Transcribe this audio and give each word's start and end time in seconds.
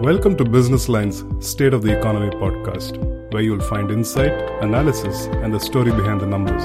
Welcome 0.00 0.36
to 0.38 0.44
Business 0.44 0.88
Line's 0.88 1.24
State 1.38 1.72
of 1.72 1.82
the 1.82 1.96
Economy 1.96 2.28
podcast, 2.30 2.98
where 3.32 3.42
you'll 3.42 3.60
find 3.60 3.92
insight, 3.92 4.32
analysis, 4.60 5.26
and 5.26 5.54
the 5.54 5.60
story 5.60 5.92
behind 5.92 6.20
the 6.20 6.26
numbers. 6.26 6.64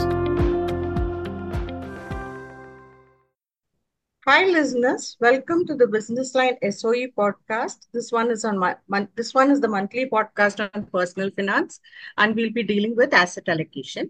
Hi, 4.26 4.46
listeners. 4.46 5.15
Welcome 5.21 5.68
to 5.68 5.76
the 5.76 5.86
Business 5.86 6.34
Line 6.34 6.57
SOE 6.71 7.07
podcast. 7.15 7.88
This 7.93 8.11
one 8.11 8.32
is 8.32 8.43
on 8.43 8.57
my 8.57 8.75
mon- 8.88 9.10
this 9.15 9.34
one 9.36 9.52
is 9.52 9.61
the 9.61 9.68
monthly 9.68 10.09
podcast 10.09 10.68
on 10.73 10.88
personal 10.88 11.30
finance, 11.30 11.80
and 12.18 12.36
we'll 12.36 12.52
be 12.52 12.64
dealing 12.64 12.96
with 12.96 13.14
asset 13.14 13.48
allocation. 13.48 14.09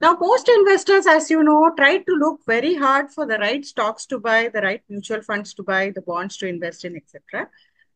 Now, 0.00 0.16
most 0.18 0.48
investors, 0.48 1.06
as 1.06 1.28
you 1.28 1.42
know, 1.42 1.72
try 1.76 1.98
to 1.98 2.12
look 2.12 2.40
very 2.46 2.74
hard 2.74 3.10
for 3.10 3.26
the 3.26 3.36
right 3.36 3.64
stocks 3.64 4.06
to 4.06 4.18
buy, 4.18 4.48
the 4.48 4.62
right 4.62 4.82
mutual 4.88 5.22
funds 5.22 5.52
to 5.54 5.62
buy, 5.62 5.90
the 5.90 6.00
bonds 6.00 6.38
to 6.38 6.46
invest 6.46 6.86
in, 6.86 6.96
etc. 6.96 7.50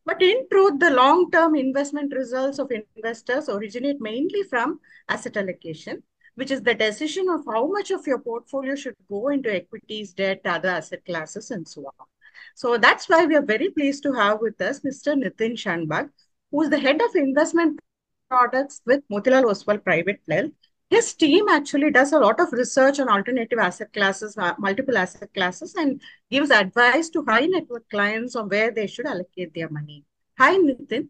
But 0.07 0.23
in 0.23 0.47
truth, 0.51 0.79
the 0.81 0.91
long-term 0.91 1.55
investment 1.57 2.13
results 2.15 2.59
of 2.59 2.71
investors 2.71 3.49
originate 3.49 4.01
mainly 4.01 4.43
from 4.43 4.81
asset 5.09 5.37
allocation, 5.37 6.03
which 6.35 6.51
is 6.51 6.63
the 6.63 6.75
decision 6.75 7.29
of 7.29 7.45
how 7.47 7.67
much 7.67 7.91
of 7.91 8.07
your 8.07 8.19
portfolio 8.19 8.75
should 8.75 8.97
go 9.09 9.29
into 9.29 9.55
equities, 9.55 10.13
debt, 10.13 10.43
other 10.45 10.69
asset 10.69 11.05
classes, 11.07 11.51
and 11.51 11.67
so 11.67 11.87
on. 11.87 12.07
So 12.55 12.77
that's 12.77 13.09
why 13.09 13.25
we 13.25 13.35
are 13.35 13.43
very 13.43 13.71
pleased 13.71 14.03
to 14.03 14.13
have 14.13 14.41
with 14.41 14.61
us 14.61 14.81
Mr. 14.81 15.15
Nitin 15.15 15.53
Shanbhag, 15.53 16.11
who 16.51 16.63
is 16.63 16.71
the 16.71 16.79
head 16.79 17.01
of 17.01 17.15
investment 17.15 17.81
products 18.29 18.81
with 18.85 19.03
Motilal 19.11 19.45
Oswal 19.45 19.83
Private 19.83 20.21
Wealth. 20.29 20.53
His 20.91 21.15
team 21.15 21.49
actually 21.49 21.91
does 21.91 22.13
a 22.13 22.19
lot 22.19 22.39
of 22.41 22.53
research 22.53 23.01
on 23.01 23.09
alternative 23.09 23.59
asset 23.59 23.93
classes, 23.93 24.37
uh, 24.39 24.55
multiple 24.59 24.97
asset 24.97 25.33
classes, 25.35 25.75
and 25.75 26.01
gives 26.31 26.51
advice 26.51 27.09
to 27.11 27.25
high 27.27 27.47
net 27.47 27.65
worth 27.69 27.89
clients 27.91 28.37
on 28.37 28.49
where 28.49 28.71
they 28.71 28.87
should 28.87 29.07
allocate 29.07 29.55
their 29.55 29.69
money. 29.71 30.05
Hi, 30.39 30.57
Nitin. 30.57 31.09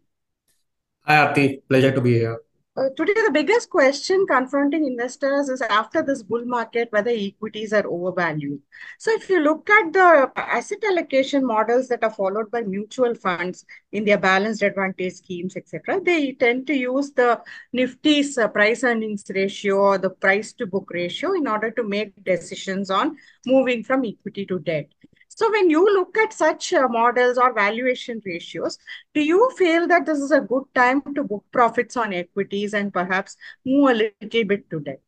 Hi, 1.03 1.17
Aarati. 1.17 1.63
Pleasure 1.69 1.93
to 1.93 2.01
be 2.01 2.15
here. 2.15 2.41
Uh, 2.77 2.89
today, 2.97 3.13
the 3.15 3.31
biggest 3.33 3.71
question 3.71 4.27
confronting 4.27 4.85
investors 4.85 5.49
is 5.49 5.63
after 5.63 6.03
this 6.03 6.25
bull 6.25 6.45
market, 6.45 6.89
whether 6.91 7.11
equities 7.11 7.73
are 7.73 7.87
overvalued. 7.87 8.61
So, 8.99 9.13
if 9.13 9.31
you 9.31 9.41
look 9.41 9.71
at 9.71 9.93
the 9.93 10.33
asset 10.35 10.83
allocation 10.91 11.47
models 11.47 11.87
that 11.87 12.03
are 12.03 12.11
followed 12.11 12.51
by 12.51 12.63
mutual 12.63 13.15
funds 13.15 13.65
in 13.93 14.05
their 14.05 14.19
balanced 14.19 14.63
advantage 14.63 15.15
schemes, 15.15 15.57
etc., 15.57 16.01
they 16.01 16.33
tend 16.33 16.67
to 16.67 16.75
use 16.75 17.13
the 17.13 17.41
Nifty's 17.73 18.37
uh, 18.39 18.49
price 18.49 18.83
earnings 18.83 19.23
ratio 19.33 19.77
or 19.77 19.99
the 19.99 20.11
price 20.11 20.53
to 20.55 20.67
book 20.67 20.91
ratio 20.93 21.35
in 21.35 21.47
order 21.47 21.71
to 21.71 21.85
make 21.85 22.13
decisions 22.25 22.91
on 22.91 23.17
moving 23.47 23.85
from 23.85 24.05
equity 24.05 24.47
to 24.47 24.59
debt. 24.59 24.89
So 25.37 25.51
when 25.51 25.69
you 25.69 25.85
look 25.85 26.17
at 26.17 26.33
such 26.33 26.73
uh, 26.73 26.87
models 26.89 27.39
or 27.39 27.53
valuation 27.53 28.23
ratios, 28.25 28.79
do 29.15 29.21
you 29.21 29.51
feel 29.59 29.89
that 29.89 30.07
this 30.07 30.19
is 30.19 30.31
a 30.31 30.41
good 30.41 30.63
time 30.77 31.03
to 31.15 31.25
book 31.25 31.45
profits 31.51 31.97
on 31.97 32.13
equities 32.13 32.73
and 32.73 32.93
perhaps 32.93 33.37
move 33.67 33.91
a 33.91 33.95
little 33.95 34.45
bit 34.45 34.71
to 34.71 34.79
debt? 34.79 35.01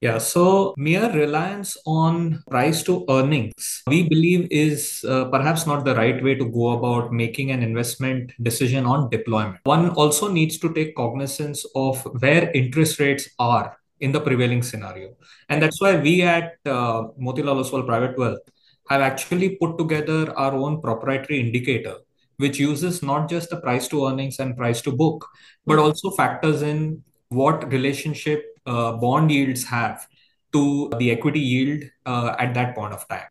Yeah, 0.00 0.16
so 0.16 0.74
mere 0.78 1.12
reliance 1.12 1.76
on 1.86 2.42
price 2.50 2.82
to 2.84 3.04
earnings, 3.08 3.82
we 3.86 4.08
believe 4.08 4.48
is 4.50 5.04
uh, 5.06 5.26
perhaps 5.26 5.66
not 5.66 5.84
the 5.84 5.94
right 5.94 6.20
way 6.24 6.34
to 6.34 6.46
go 6.46 6.70
about 6.70 7.12
making 7.12 7.50
an 7.50 7.62
investment 7.62 8.32
decision 8.42 8.86
on 8.86 9.10
deployment. 9.10 9.60
One 9.64 9.90
also 9.90 10.26
needs 10.32 10.58
to 10.58 10.72
take 10.72 10.96
cognizance 10.96 11.64
of 11.76 12.02
where 12.20 12.50
interest 12.52 12.98
rates 12.98 13.28
are 13.38 13.76
in 14.00 14.10
the 14.10 14.20
prevailing 14.20 14.62
scenario. 14.62 15.14
And 15.50 15.62
that's 15.62 15.80
why 15.80 16.00
we 16.00 16.22
at 16.22 16.54
uh, 16.66 17.08
Motilal 17.20 17.62
Oswal 17.62 17.86
Private 17.86 18.18
Wealth 18.18 18.40
have 18.88 19.00
actually 19.00 19.56
put 19.56 19.78
together 19.78 20.36
our 20.38 20.54
own 20.54 20.80
proprietary 20.80 21.40
indicator, 21.40 21.96
which 22.36 22.58
uses 22.58 23.02
not 23.02 23.28
just 23.28 23.50
the 23.50 23.60
price 23.60 23.88
to 23.88 24.06
earnings 24.06 24.38
and 24.38 24.56
price 24.56 24.82
to 24.82 24.92
book, 24.92 25.26
but 25.66 25.78
also 25.78 26.10
factors 26.10 26.62
in 26.62 27.02
what 27.28 27.70
relationship 27.72 28.44
uh, 28.66 28.92
bond 28.92 29.30
yields 29.30 29.64
have 29.64 30.06
to 30.52 30.90
the 30.98 31.10
equity 31.10 31.40
yield 31.40 31.82
uh, 32.06 32.34
at 32.38 32.54
that 32.54 32.74
point 32.74 32.92
of 32.92 33.06
time. 33.08 33.26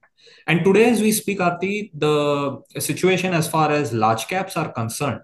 And 0.48 0.64
today, 0.64 0.90
as 0.90 1.02
we 1.02 1.12
speak, 1.12 1.40
Aarati, 1.40 1.92
the 1.94 2.62
situation 2.80 3.34
as 3.34 3.48
far 3.48 3.72
as 3.72 3.94
large 3.94 4.28
caps 4.28 4.58
are 4.58 4.72
concerned, 4.72 5.22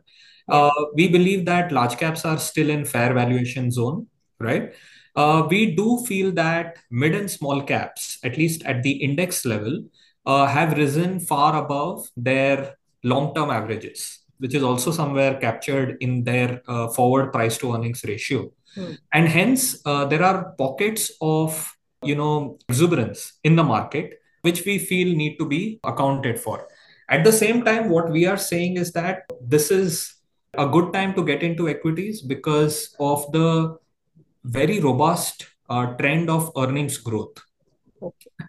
uh, 0.49 0.71
we 0.93 1.07
believe 1.07 1.45
that 1.45 1.71
large 1.71 1.97
caps 1.97 2.23
are 2.23 2.37
still 2.37 2.69
in 2.69 2.85
fair 2.85 3.13
valuation 3.13 3.71
zone, 3.71 4.07
right? 4.39 4.73
Uh, 5.15 5.47
we 5.49 5.75
do 5.75 6.05
feel 6.05 6.31
that 6.31 6.77
mid 6.91 7.15
and 7.15 7.29
small 7.29 7.61
caps, 7.61 8.19
at 8.23 8.37
least 8.37 8.63
at 8.65 8.83
the 8.83 8.91
index 8.91 9.45
level, 9.45 9.83
have 10.27 10.77
risen 10.77 11.19
far 11.19 11.63
above 11.63 12.07
their 12.15 12.75
long-term 13.03 13.49
averages, 13.49 14.19
which 14.39 14.53
is 14.53 14.63
also 14.63 14.91
somewhere 14.91 15.35
captured 15.39 15.97
in 16.01 16.23
their 16.23 16.61
uh, 16.67 16.87
forward 16.89 17.31
price 17.31 17.57
to 17.59 17.73
earnings 17.73 18.03
ratio. 18.03 18.51
Hmm. 18.75 18.93
And 19.13 19.27
hence, 19.27 19.81
uh, 19.85 20.05
there 20.05 20.23
are 20.23 20.53
pockets 20.57 21.11
of 21.21 21.73
you 22.03 22.15
know 22.15 22.59
exuberance 22.69 23.39
in 23.43 23.55
the 23.55 23.63
market 23.63 24.19
which 24.41 24.65
we 24.65 24.77
feel 24.77 25.15
need 25.15 25.37
to 25.37 25.45
be 25.45 25.79
accounted 25.83 26.39
for. 26.39 26.67
At 27.09 27.23
the 27.23 27.31
same 27.31 27.63
time, 27.63 27.89
what 27.89 28.09
we 28.09 28.25
are 28.25 28.37
saying 28.37 28.77
is 28.77 28.91
that 28.93 29.23
this 29.41 29.71
is 29.71 30.15
a 30.53 30.67
good 30.67 30.93
time 30.93 31.13
to 31.15 31.23
get 31.23 31.43
into 31.43 31.69
equities 31.69 32.21
because 32.21 32.95
of 32.99 33.31
the 33.31 33.77
very 34.43 34.79
robust 34.79 35.47
uh, 35.69 35.85
trend 35.95 36.29
of 36.29 36.51
earnings 36.57 36.97
growth. 36.97 37.37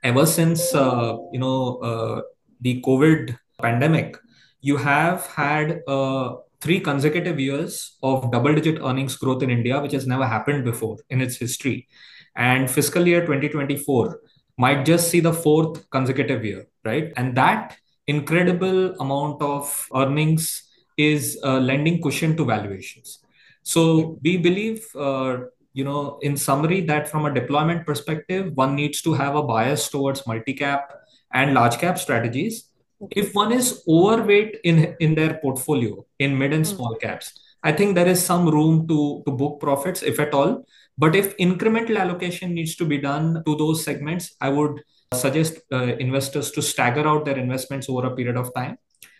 Ever 0.02 0.26
since 0.26 0.74
uh, 0.74 1.16
you 1.32 1.38
know 1.38 1.76
uh, 1.78 2.22
the 2.60 2.82
COVID 2.82 3.36
pandemic, 3.60 4.16
you 4.60 4.76
have 4.76 5.26
had 5.26 5.80
uh, 5.88 6.36
three 6.60 6.80
consecutive 6.80 7.38
years 7.40 7.96
of 8.02 8.30
double-digit 8.30 8.80
earnings 8.82 9.16
growth 9.16 9.42
in 9.42 9.50
India, 9.50 9.80
which 9.80 9.92
has 9.92 10.06
never 10.06 10.26
happened 10.26 10.64
before 10.64 10.98
in 11.10 11.20
its 11.20 11.36
history. 11.36 11.88
And 12.36 12.70
fiscal 12.70 13.06
year 13.06 13.22
2024 13.22 14.20
might 14.56 14.84
just 14.84 15.10
see 15.10 15.20
the 15.20 15.32
fourth 15.32 15.88
consecutive 15.90 16.44
year, 16.44 16.66
right? 16.84 17.12
And 17.16 17.36
that 17.36 17.76
incredible 18.06 18.94
amount 19.00 19.42
of 19.42 19.88
earnings 19.94 20.64
is 20.96 21.38
lending 21.42 22.02
cushion 22.02 22.36
to 22.36 22.44
valuations. 22.44 23.20
So 23.62 24.18
we 24.22 24.36
believe 24.38 24.86
uh, 24.96 25.38
you 25.78 25.84
know, 25.84 26.18
in 26.22 26.36
summary, 26.36 26.80
that 26.90 27.08
from 27.08 27.26
a 27.26 27.32
deployment 27.32 27.86
perspective, 27.86 28.50
one 28.54 28.74
needs 28.74 29.00
to 29.02 29.12
have 29.14 29.36
a 29.36 29.42
bias 29.50 29.88
towards 29.88 30.26
multi-cap 30.26 30.90
and 31.32 31.54
large 31.54 31.78
cap 31.78 31.98
strategies. 31.98 32.64
If 33.12 33.32
one 33.32 33.52
is 33.52 33.84
overweight 33.96 34.56
in 34.64 34.96
in 34.98 35.14
their 35.18 35.34
portfolio 35.42 36.04
in 36.18 36.36
mid 36.40 36.52
and 36.56 36.66
small 36.66 36.96
caps, 37.04 37.30
I 37.62 37.72
think 37.80 37.94
there 37.94 38.10
is 38.14 38.24
some 38.30 38.48
room 38.56 38.88
to 38.88 38.98
to 39.26 39.36
book 39.42 39.60
profits, 39.66 40.02
if 40.02 40.18
at 40.26 40.34
all. 40.40 40.56
But 41.04 41.14
if 41.14 41.36
incremental 41.46 42.00
allocation 42.04 42.54
needs 42.58 42.74
to 42.82 42.84
be 42.92 42.98
done 42.98 43.28
to 43.46 43.56
those 43.62 43.84
segments, 43.84 44.34
I 44.40 44.48
would 44.58 44.82
suggest 45.14 45.60
uh, 45.72 45.94
investors 46.06 46.50
to 46.56 46.62
stagger 46.70 47.06
out 47.12 47.24
their 47.24 47.38
investments 47.38 47.88
over 47.88 48.06
a 48.08 48.14
period 48.16 48.36
of 48.36 48.52
time. 48.60 48.78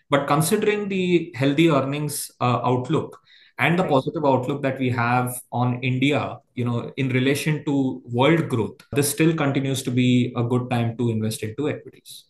But 0.09 0.27
considering 0.27 0.89
the 0.89 1.31
healthy 1.35 1.69
earnings 1.69 2.19
uh, 2.41 2.59
outlook, 2.71 3.17
and 3.59 3.77
the 3.77 3.83
positive 3.83 4.25
outlook 4.25 4.61
that 4.61 4.79
we 4.79 4.89
have 4.89 5.39
on 5.51 5.83
India, 5.83 6.37
you 6.55 6.63
know, 6.63 6.91
in 6.95 7.09
relation 7.09 7.63
to 7.65 8.01
world 8.05 8.47
growth, 8.47 8.79
this 8.93 9.11
still 9.11 9.35
continues 9.35 9.83
to 9.83 9.91
be 9.91 10.33
a 10.37 10.43
good 10.43 10.69
time 10.69 10.97
to 10.97 11.09
invest 11.09 11.43
into 11.43 11.69
equities. 11.69 12.25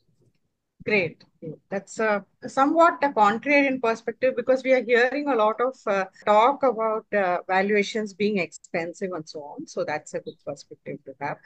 Great. 0.83 1.23
That's 1.69 1.99
a 1.99 2.25
somewhat 2.47 2.97
a 3.03 3.09
contrarian 3.09 3.81
perspective 3.81 4.35
because 4.35 4.63
we 4.63 4.73
are 4.73 4.83
hearing 4.83 5.27
a 5.27 5.35
lot 5.35 5.61
of 5.61 5.75
uh, 5.85 6.05
talk 6.25 6.63
about 6.63 7.05
uh, 7.13 7.39
valuations 7.47 8.13
being 8.13 8.39
expensive 8.39 9.11
and 9.13 9.27
so 9.27 9.41
on. 9.41 9.67
So 9.67 9.83
that's 9.83 10.13
a 10.15 10.19
good 10.21 10.35
perspective 10.45 10.97
to 11.05 11.13
have. 11.21 11.37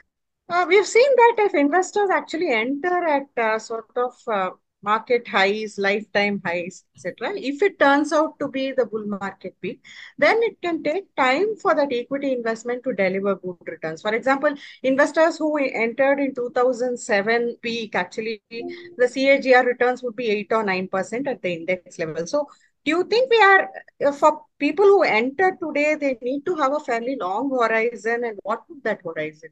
Uh, 0.48 0.64
we've 0.68 0.86
seen 0.86 1.10
that 1.16 1.34
if 1.38 1.54
investors 1.54 2.10
actually 2.10 2.52
enter 2.52 3.04
at 3.06 3.26
uh, 3.36 3.58
sort 3.58 3.90
of 3.96 4.12
uh, 4.28 4.50
market 4.84 5.26
highs, 5.26 5.78
lifetime 5.78 6.40
highs, 6.44 6.84
etc. 6.94 7.32
If 7.36 7.62
it 7.62 7.78
turns 7.78 8.12
out 8.12 8.38
to 8.38 8.48
be 8.48 8.72
the 8.72 8.86
bull 8.86 9.06
market 9.06 9.54
peak, 9.60 9.80
then 10.18 10.38
it 10.42 10.60
can 10.62 10.82
take 10.82 11.14
time 11.16 11.56
for 11.56 11.74
that 11.74 11.92
equity 11.92 12.32
investment 12.32 12.84
to 12.84 12.92
deliver 12.92 13.36
good 13.36 13.56
returns. 13.66 14.02
For 14.02 14.14
example, 14.14 14.54
investors 14.82 15.38
who 15.38 15.56
entered 15.56 16.20
in 16.20 16.34
2007 16.34 17.56
peak, 17.62 17.94
actually 17.94 18.42
the 18.50 19.08
CAGR 19.08 19.64
returns 19.64 20.02
would 20.02 20.16
be 20.16 20.28
8 20.28 20.52
or 20.52 20.64
9% 20.64 21.26
at 21.26 21.42
the 21.42 21.52
index 21.54 21.98
level. 21.98 22.26
So 22.26 22.48
do 22.84 22.90
you 22.90 23.04
think 23.04 23.30
we 23.30 23.40
are, 23.40 23.70
uh, 24.06 24.12
for 24.12 24.42
people 24.58 24.84
who 24.84 25.02
enter 25.02 25.56
today, 25.62 25.94
they 25.94 26.18
need 26.20 26.44
to 26.44 26.54
have 26.56 26.74
a 26.74 26.80
fairly 26.80 27.16
long 27.18 27.50
horizon 27.50 28.24
and 28.24 28.38
what 28.42 28.62
would 28.68 28.84
that 28.84 29.00
horizon 29.02 29.50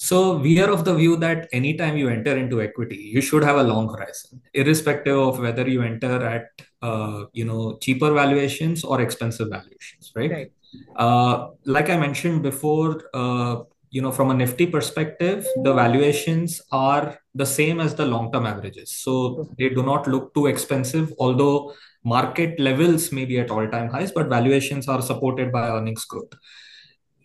so 0.00 0.36
we 0.36 0.60
are 0.60 0.70
of 0.70 0.84
the 0.84 0.94
view 0.94 1.16
that 1.16 1.48
anytime 1.52 1.96
you 1.96 2.08
enter 2.08 2.36
into 2.36 2.62
equity, 2.62 2.96
you 2.96 3.20
should 3.20 3.42
have 3.42 3.56
a 3.56 3.64
long 3.64 3.88
horizon, 3.88 4.40
irrespective 4.54 5.18
of 5.18 5.40
whether 5.40 5.68
you 5.68 5.82
enter 5.82 6.24
at 6.24 6.46
uh, 6.82 7.24
you 7.32 7.44
know 7.44 7.78
cheaper 7.82 8.12
valuations 8.12 8.84
or 8.84 9.00
expensive 9.00 9.48
valuations, 9.50 10.12
right? 10.14 10.30
right. 10.30 10.52
Uh, 10.94 11.48
like 11.64 11.90
I 11.90 11.96
mentioned 11.96 12.44
before, 12.44 13.10
uh, 13.12 13.64
you 13.90 14.00
know 14.00 14.12
from 14.12 14.30
a 14.30 14.34
Nifty 14.34 14.68
perspective, 14.68 15.44
the 15.64 15.74
valuations 15.74 16.62
are 16.70 17.18
the 17.34 17.46
same 17.46 17.80
as 17.80 17.96
the 17.96 18.06
long-term 18.06 18.46
averages, 18.46 18.92
so 18.92 19.48
they 19.58 19.68
do 19.68 19.82
not 19.82 20.06
look 20.06 20.32
too 20.32 20.46
expensive. 20.46 21.12
Although 21.18 21.74
market 22.04 22.60
levels 22.60 23.10
may 23.10 23.24
be 23.24 23.40
at 23.40 23.50
all-time 23.50 23.90
highs, 23.90 24.12
but 24.12 24.28
valuations 24.28 24.86
are 24.86 25.02
supported 25.02 25.50
by 25.50 25.68
earnings 25.70 26.04
growth. 26.04 26.32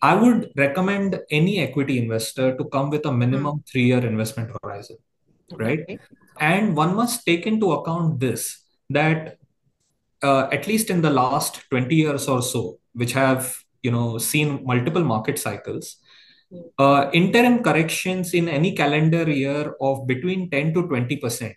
I 0.04 0.16
would 0.16 0.52
recommend 0.58 1.22
any 1.32 1.60
equity 1.60 1.98
investor 1.98 2.58
to 2.58 2.66
come 2.66 2.90
with 2.90 3.06
a 3.06 3.12
minimum 3.12 3.60
mm. 3.60 3.70
three-year 3.70 4.06
investment 4.06 4.52
horizon, 4.62 4.98
right? 5.54 5.80
Okay. 5.80 5.98
And 6.42 6.76
one 6.76 6.94
must 6.94 7.26
take 7.26 7.48
into 7.48 7.72
account 7.72 8.20
this 8.20 8.66
that 8.90 9.38
uh, 10.22 10.50
at 10.52 10.68
least 10.68 10.90
in 10.90 11.02
the 11.02 11.10
last 11.10 11.62
20 11.70 11.96
years 11.96 12.28
or 12.28 12.42
so, 12.42 12.80
which 12.92 13.14
have 13.14 13.56
you 13.82 13.92
know 13.92 14.18
seen 14.18 14.66
multiple 14.66 15.06
market 15.06 15.40
cycles, 15.40 15.96
hmm. 16.52 16.60
uh, 16.78 17.10
interim 17.14 17.64
corrections 17.64 18.34
in 18.34 18.50
any 18.50 18.76
calendar 18.76 19.30
year 19.30 19.74
of 19.80 20.06
between 20.06 20.50
10 20.50 20.74
to 20.74 20.88
20 20.88 21.16
percent 21.16 21.56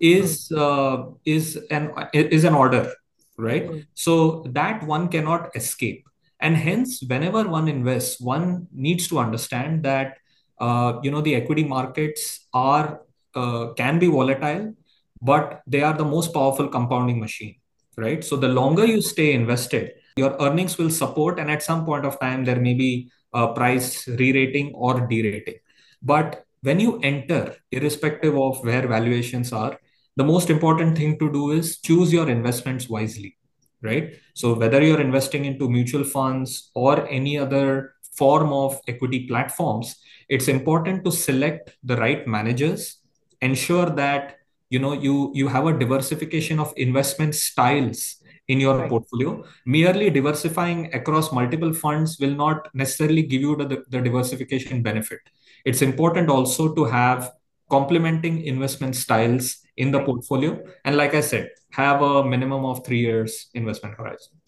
is 0.00 0.48
hmm. 0.48 0.58
uh, 0.58 0.96
is 1.26 1.58
an 1.70 1.92
is 2.14 2.44
an 2.44 2.54
order, 2.54 2.90
right? 3.36 3.68
Mm. 3.68 3.86
So 3.92 4.46
that 4.48 4.82
one 4.84 5.08
cannot 5.08 5.54
escape 5.54 6.06
and 6.42 6.56
hence 6.56 7.02
whenever 7.12 7.48
one 7.48 7.68
invests 7.68 8.20
one 8.20 8.66
needs 8.72 9.08
to 9.08 9.18
understand 9.18 9.82
that 9.84 10.18
uh, 10.60 10.98
you 11.02 11.10
know 11.10 11.22
the 11.22 11.34
equity 11.34 11.64
markets 11.64 12.46
are 12.52 13.00
uh, 13.34 13.68
can 13.80 13.98
be 13.98 14.08
volatile 14.08 14.74
but 15.22 15.62
they 15.66 15.82
are 15.82 15.96
the 15.96 16.04
most 16.04 16.34
powerful 16.34 16.68
compounding 16.68 17.18
machine 17.20 17.56
right? 17.96 18.24
So 18.24 18.36
the 18.36 18.48
longer 18.48 18.86
you 18.86 19.00
stay 19.02 19.32
invested 19.32 19.92
your 20.16 20.36
earnings 20.40 20.76
will 20.76 20.90
support 20.90 21.38
and 21.38 21.50
at 21.50 21.62
some 21.62 21.84
point 21.86 22.04
of 22.04 22.18
time 22.20 22.44
there 22.44 22.60
may 22.60 22.74
be 22.74 23.10
a 23.32 23.52
price 23.54 24.06
re-rating 24.08 24.72
or 24.74 25.06
de-rating. 25.06 25.54
But 26.02 26.44
when 26.60 26.80
you 26.80 26.98
enter 27.00 27.56
irrespective 27.70 28.36
of 28.36 28.62
where 28.64 28.86
valuations 28.86 29.52
are 29.52 29.78
the 30.16 30.24
most 30.24 30.50
important 30.50 30.98
thing 30.98 31.18
to 31.18 31.32
do 31.32 31.52
is 31.52 31.78
choose 31.78 32.12
your 32.12 32.28
investments 32.28 32.88
wisely 32.88 33.36
right? 33.82 34.14
So 34.34 34.54
whether 34.54 34.82
you're 34.82 35.00
investing 35.00 35.44
into 35.44 35.68
mutual 35.68 36.04
funds 36.04 36.70
or 36.74 37.06
any 37.08 37.38
other 37.38 37.94
form 38.16 38.52
of 38.52 38.80
equity 38.88 39.26
platforms, 39.26 39.96
it's 40.28 40.48
important 40.48 41.04
to 41.04 41.12
select 41.12 41.76
the 41.82 41.96
right 41.96 42.26
managers, 42.26 42.98
ensure 43.40 43.90
that 43.90 44.36
you 44.70 44.78
know 44.78 44.94
you 44.94 45.32
you 45.34 45.48
have 45.48 45.66
a 45.66 45.78
diversification 45.78 46.58
of 46.58 46.72
investment 46.76 47.34
styles 47.34 48.16
in 48.48 48.60
your 48.60 48.78
right. 48.78 48.88
portfolio. 48.88 49.44
Merely 49.66 50.10
diversifying 50.10 50.92
across 50.94 51.32
multiple 51.32 51.72
funds 51.72 52.18
will 52.18 52.34
not 52.34 52.68
necessarily 52.74 53.22
give 53.22 53.40
you 53.40 53.56
the, 53.56 53.84
the 53.88 54.00
diversification 54.00 54.82
benefit. 54.82 55.20
It's 55.64 55.82
important 55.82 56.28
also 56.28 56.74
to 56.74 56.84
have 56.84 57.32
complementing 57.70 58.42
investment 58.42 58.96
styles 58.96 59.61
in 59.76 59.90
the 59.90 60.02
portfolio. 60.02 60.62
And 60.84 60.96
like 60.96 61.14
I 61.14 61.20
said, 61.20 61.50
have 61.70 62.02
a 62.02 62.24
minimum 62.24 62.64
of 62.64 62.84
three 62.84 63.00
years 63.00 63.48
investment 63.54 63.96
horizon. 63.96 64.40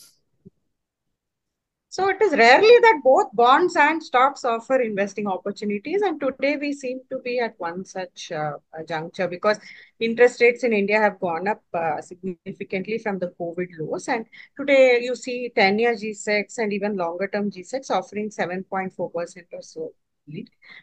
So 1.94 2.08
it 2.08 2.20
is 2.20 2.32
rarely 2.32 2.76
that 2.82 3.02
both 3.04 3.28
bonds 3.34 3.76
and 3.76 4.02
stocks 4.02 4.44
offer 4.44 4.80
investing 4.80 5.28
opportunities. 5.28 6.02
And 6.02 6.20
today 6.20 6.56
we 6.56 6.72
seem 6.72 6.98
to 7.08 7.20
be 7.20 7.38
at 7.38 7.54
one 7.58 7.84
such 7.84 8.32
uh, 8.32 8.54
juncture 8.88 9.28
because 9.28 9.60
interest 10.00 10.40
rates 10.40 10.64
in 10.64 10.72
India 10.72 10.98
have 10.98 11.20
gone 11.20 11.46
up 11.46 11.62
uh, 11.72 12.00
significantly 12.00 12.98
from 12.98 13.20
the 13.20 13.32
COVID 13.38 13.68
lows. 13.78 14.08
And 14.08 14.26
today 14.58 15.02
you 15.02 15.14
see 15.14 15.52
10 15.54 15.78
year 15.78 15.94
G-Secs 15.94 16.58
and 16.58 16.72
even 16.72 16.96
longer 16.96 17.28
term 17.28 17.48
G-Secs 17.48 17.92
offering 17.92 18.28
7.4% 18.28 18.90
or 18.98 19.62
so. 19.62 19.92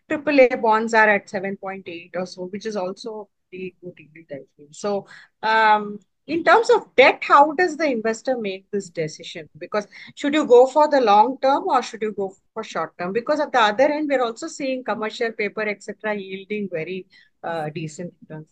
AAA 0.10 0.62
bonds 0.62 0.94
are 0.94 1.10
at 1.10 1.28
7.8 1.28 2.12
or 2.16 2.26
so, 2.26 2.46
which 2.46 2.66
is 2.66 2.78
also 2.78 3.28
the 3.52 3.74
good 3.82 3.94
yield, 3.98 4.48
So, 4.72 5.08
um, 5.44 6.00
in 6.28 6.44
terms 6.44 6.70
of 6.70 6.96
debt, 6.96 7.20
how 7.24 7.52
does 7.54 7.76
the 7.76 7.86
investor 7.86 8.38
make 8.38 8.66
this 8.72 8.90
decision? 8.90 9.50
Because 9.58 9.88
should 10.16 10.34
you 10.34 10.46
go 10.46 10.68
for 10.68 10.88
the 10.88 11.02
long 11.02 11.38
term 11.42 11.68
or 11.68 11.82
should 11.82 12.02
you 12.02 12.14
go 12.14 12.34
for 12.54 12.64
short 12.64 12.98
term? 12.98 13.12
Because 13.12 13.40
at 13.40 13.52
the 13.52 13.60
other 13.60 13.86
end, 13.86 14.08
we're 14.10 14.24
also 14.24 14.48
seeing 14.48 14.84
commercial 14.84 15.32
paper, 15.32 15.68
etc., 15.68 16.16
yielding 16.16 16.70
very 16.72 17.08
uh, 17.44 17.70
decent 17.70 18.14
returns. 18.22 18.50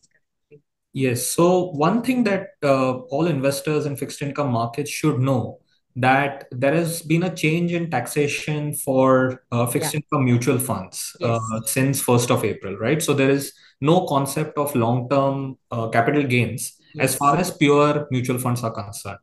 Yes. 0.92 1.28
So 1.28 1.66
one 1.70 2.02
thing 2.02 2.24
that 2.24 2.48
uh, 2.64 2.98
all 3.12 3.28
investors 3.28 3.86
in 3.86 3.96
fixed 3.96 4.22
income 4.22 4.52
markets 4.52 4.90
should 4.90 5.20
know 5.20 5.60
that 5.96 6.48
there 6.52 6.74
has 6.74 7.02
been 7.02 7.24
a 7.24 7.36
change 7.36 7.72
in 7.74 7.92
taxation 7.92 8.74
for 8.74 9.44
uh, 9.52 9.66
fixed 9.68 9.94
yeah. 9.94 10.00
income 10.00 10.26
mutual 10.26 10.58
funds 10.58 11.16
yes. 11.20 11.30
uh, 11.30 11.62
since 11.66 12.02
1st 12.02 12.32
of 12.32 12.44
April, 12.44 12.78
right? 12.78 13.02
So 13.02 13.14
there 13.14 13.30
is 13.30 13.54
no 13.82 14.06
concept 14.08 14.58
of 14.58 14.76
long 14.76 15.10
term 15.10 15.58
uh, 15.72 15.88
capital 15.90 16.24
gains 16.24 16.74
yes. 16.94 17.14
as 17.14 17.16
far 17.16 17.38
as 17.38 17.52
pure 17.52 18.08
mutual 18.12 18.38
funds 18.38 18.64
are 18.64 18.72
concerned. 18.72 19.20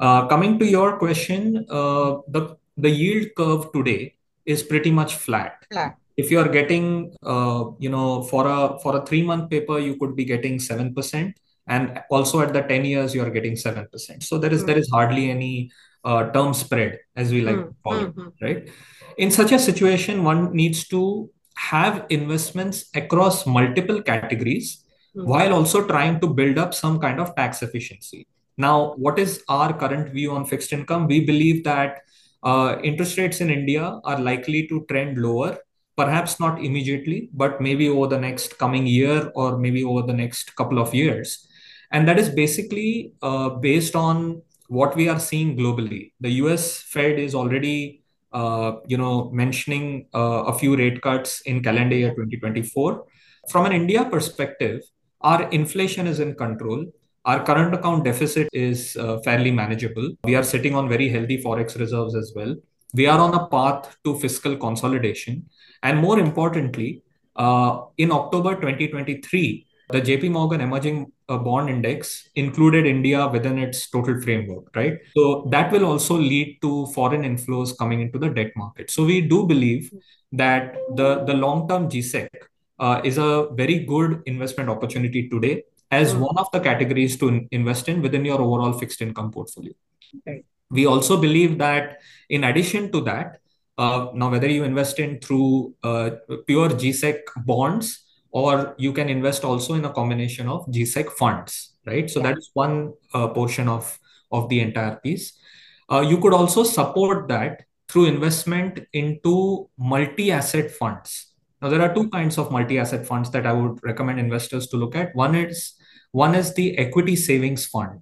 Uh, 0.00 0.26
coming 0.26 0.58
to 0.58 0.66
your 0.66 0.98
question, 0.98 1.64
uh, 1.70 2.16
the, 2.28 2.56
the 2.76 2.90
yield 2.90 3.28
curve 3.36 3.72
today 3.72 4.14
is 4.44 4.62
pretty 4.62 4.90
much 4.90 5.14
flat. 5.14 5.64
Flat. 5.70 5.96
If 6.16 6.30
you 6.30 6.38
are 6.38 6.48
getting, 6.48 7.14
uh, 7.24 7.64
you 7.78 7.90
know, 7.90 8.22
for 8.22 8.46
a 8.46 8.78
for 8.80 8.96
a 8.96 9.04
three 9.04 9.22
month 9.22 9.50
paper, 9.50 9.78
you 9.78 9.96
could 9.96 10.14
be 10.14 10.24
getting 10.24 10.60
seven 10.60 10.94
percent, 10.94 11.36
and 11.66 12.00
also 12.08 12.40
at 12.40 12.52
the 12.52 12.62
ten 12.62 12.84
years, 12.84 13.14
you 13.14 13.22
are 13.22 13.30
getting 13.30 13.56
seven 13.56 13.88
percent. 13.90 14.22
So 14.22 14.38
there 14.38 14.52
is 14.52 14.62
mm. 14.62 14.66
there 14.66 14.78
is 14.78 14.88
hardly 14.92 15.30
any 15.30 15.72
uh, 16.04 16.30
term 16.30 16.54
spread, 16.54 17.00
as 17.16 17.32
we 17.32 17.40
like 17.40 17.56
mm, 17.56 17.68
to 17.68 17.74
call 17.82 17.94
mm-hmm. 17.94 18.28
it, 18.28 18.44
right? 18.44 18.70
In 19.16 19.32
such 19.32 19.50
a 19.50 19.58
situation, 19.58 20.22
one 20.22 20.54
needs 20.54 20.86
to 20.88 21.30
have 21.56 22.06
investments 22.10 22.86
across 22.94 23.46
multiple 23.46 24.02
categories 24.02 24.84
mm-hmm. 25.16 25.28
while 25.28 25.52
also 25.52 25.86
trying 25.86 26.20
to 26.20 26.26
build 26.26 26.58
up 26.58 26.74
some 26.74 26.98
kind 26.98 27.20
of 27.20 27.34
tax 27.36 27.62
efficiency. 27.62 28.26
Now, 28.56 28.94
what 28.96 29.18
is 29.18 29.42
our 29.48 29.72
current 29.72 30.12
view 30.12 30.32
on 30.32 30.44
fixed 30.44 30.72
income? 30.72 31.06
We 31.06 31.24
believe 31.24 31.64
that 31.64 32.02
uh, 32.42 32.76
interest 32.82 33.18
rates 33.18 33.40
in 33.40 33.50
India 33.50 34.00
are 34.04 34.20
likely 34.20 34.68
to 34.68 34.84
trend 34.88 35.18
lower, 35.18 35.58
perhaps 35.96 36.38
not 36.38 36.62
immediately, 36.62 37.30
but 37.32 37.60
maybe 37.60 37.88
over 37.88 38.06
the 38.06 38.18
next 38.18 38.58
coming 38.58 38.86
year 38.86 39.32
or 39.34 39.58
maybe 39.58 39.82
over 39.82 40.02
the 40.02 40.12
next 40.12 40.54
couple 40.54 40.78
of 40.78 40.94
years. 40.94 41.48
And 41.90 42.06
that 42.06 42.18
is 42.18 42.28
basically 42.28 43.12
uh, 43.22 43.50
based 43.50 43.96
on 43.96 44.42
what 44.68 44.96
we 44.96 45.08
are 45.08 45.20
seeing 45.20 45.56
globally. 45.56 46.12
The 46.20 46.30
US 46.44 46.80
Fed 46.80 47.18
is 47.18 47.34
already, 47.34 48.03
you 48.86 48.96
know, 48.96 49.30
mentioning 49.32 50.06
uh, 50.14 50.44
a 50.46 50.58
few 50.58 50.76
rate 50.76 51.00
cuts 51.02 51.40
in 51.42 51.62
calendar 51.62 51.96
year 51.96 52.10
2024. 52.10 53.04
From 53.50 53.66
an 53.66 53.72
India 53.72 54.04
perspective, 54.04 54.82
our 55.20 55.48
inflation 55.50 56.06
is 56.06 56.20
in 56.20 56.34
control. 56.34 56.84
Our 57.24 57.42
current 57.44 57.74
account 57.74 58.04
deficit 58.04 58.48
is 58.52 58.96
uh, 58.96 59.18
fairly 59.24 59.50
manageable. 59.50 60.10
We 60.24 60.34
are 60.34 60.42
sitting 60.42 60.74
on 60.74 60.88
very 60.88 61.08
healthy 61.08 61.42
forex 61.42 61.78
reserves 61.78 62.14
as 62.14 62.32
well. 62.36 62.54
We 62.92 63.06
are 63.06 63.18
on 63.18 63.34
a 63.34 63.46
path 63.46 63.96
to 64.04 64.18
fiscal 64.18 64.56
consolidation. 64.56 65.46
And 65.82 65.98
more 65.98 66.18
importantly, 66.18 67.02
uh, 67.36 67.82
in 67.98 68.12
October 68.12 68.54
2023, 68.54 69.66
the 69.90 70.00
JP 70.00 70.30
Morgan 70.30 70.60
Emerging 70.60 71.12
a 71.28 71.38
bond 71.38 71.70
index 71.70 72.28
included 72.34 72.86
India 72.86 73.26
within 73.28 73.58
its 73.58 73.88
total 73.88 74.20
framework, 74.20 74.74
right? 74.76 74.98
So 75.16 75.48
that 75.50 75.72
will 75.72 75.84
also 75.84 76.16
lead 76.16 76.58
to 76.62 76.86
foreign 76.86 77.22
inflows 77.22 77.76
coming 77.76 78.00
into 78.00 78.18
the 78.18 78.28
debt 78.28 78.52
market. 78.56 78.90
So 78.90 79.04
we 79.04 79.20
do 79.22 79.46
believe 79.46 79.90
that 80.32 80.76
the, 80.94 81.24
the 81.24 81.34
long-term 81.34 81.88
GSEC 81.88 82.28
uh, 82.78 83.00
is 83.04 83.18
a 83.18 83.48
very 83.52 83.80
good 83.80 84.22
investment 84.26 84.68
opportunity 84.68 85.28
today 85.28 85.62
as 85.90 86.14
one 86.14 86.36
of 86.36 86.48
the 86.52 86.60
categories 86.60 87.16
to 87.18 87.46
invest 87.50 87.88
in 87.88 88.02
within 88.02 88.24
your 88.24 88.40
overall 88.40 88.72
fixed 88.72 89.00
income 89.00 89.30
portfolio. 89.30 89.72
We 90.70 90.86
also 90.86 91.20
believe 91.20 91.58
that 91.58 92.00
in 92.28 92.44
addition 92.44 92.90
to 92.92 93.00
that, 93.02 93.38
uh, 93.78 94.08
now 94.14 94.30
whether 94.30 94.48
you 94.48 94.64
invest 94.64 94.98
in 94.98 95.20
through 95.20 95.74
uh, 95.82 96.10
pure 96.46 96.68
GSEC 96.68 97.20
bonds 97.44 98.03
or 98.34 98.74
you 98.78 98.92
can 98.92 99.08
invest 99.08 99.44
also 99.44 99.74
in 99.74 99.84
a 99.84 99.92
combination 99.92 100.48
of 100.48 100.66
GSEC 100.66 101.08
funds, 101.12 101.74
right? 101.86 102.10
So 102.10 102.18
yeah. 102.20 102.32
that's 102.32 102.50
one 102.52 102.92
uh, 103.14 103.28
portion 103.28 103.68
of, 103.68 103.96
of 104.32 104.48
the 104.48 104.58
entire 104.58 104.96
piece. 104.96 105.38
Uh, 105.88 106.00
you 106.00 106.18
could 106.18 106.34
also 106.34 106.64
support 106.64 107.28
that 107.28 107.62
through 107.88 108.06
investment 108.06 108.80
into 108.92 109.70
multi-asset 109.78 110.72
funds. 110.72 111.32
Now 111.62 111.68
there 111.68 111.80
are 111.80 111.94
two 111.94 112.10
kinds 112.10 112.36
of 112.36 112.50
multi-asset 112.50 113.06
funds 113.06 113.30
that 113.30 113.46
I 113.46 113.52
would 113.52 113.78
recommend 113.84 114.18
investors 114.18 114.66
to 114.68 114.76
look 114.76 114.96
at. 114.96 115.14
One 115.14 115.36
is 115.36 115.74
one 116.10 116.34
is 116.34 116.54
the 116.54 116.76
equity 116.76 117.14
savings 117.14 117.66
fund. 117.66 118.00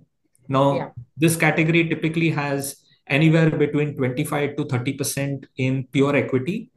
Now 0.48 0.76
yeah. 0.76 0.88
this 1.14 1.36
category 1.36 1.90
typically 1.90 2.30
has 2.30 2.76
anywhere 3.06 3.50
between 3.50 3.96
25 3.96 4.56
to 4.56 4.64
30% 4.64 5.44
in 5.58 5.86
pure 5.92 6.16
equity 6.16 6.71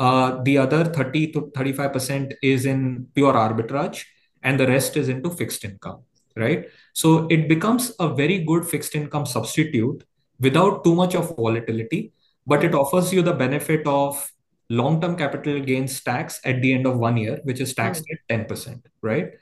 uh, 0.00 0.42
the 0.42 0.56
other 0.56 0.84
30 0.84 1.32
to 1.32 1.40
35% 1.54 2.32
is 2.42 2.64
in 2.64 3.06
pure 3.14 3.34
arbitrage, 3.34 4.06
and 4.42 4.58
the 4.58 4.66
rest 4.66 4.96
is 4.96 5.10
into 5.10 5.28
fixed 5.28 5.62
income, 5.62 6.00
right? 6.36 6.68
So 6.94 7.26
it 7.28 7.48
becomes 7.48 7.92
a 8.00 8.08
very 8.08 8.38
good 8.38 8.64
fixed 8.64 8.94
income 8.94 9.26
substitute 9.26 10.02
without 10.40 10.84
too 10.84 10.94
much 10.94 11.14
of 11.14 11.36
volatility, 11.36 12.14
but 12.46 12.64
it 12.64 12.74
offers 12.74 13.12
you 13.12 13.20
the 13.20 13.34
benefit 13.34 13.86
of 13.86 14.32
long 14.70 15.02
term 15.02 15.16
capital 15.16 15.60
gains 15.60 16.00
tax 16.02 16.40
at 16.46 16.62
the 16.62 16.72
end 16.72 16.86
of 16.86 16.96
one 16.98 17.18
year, 17.18 17.38
which 17.44 17.60
is 17.60 17.74
taxed 17.74 18.04
mm. 18.04 18.40
at 18.40 18.48
10%, 18.48 18.82
right? 19.02 19.32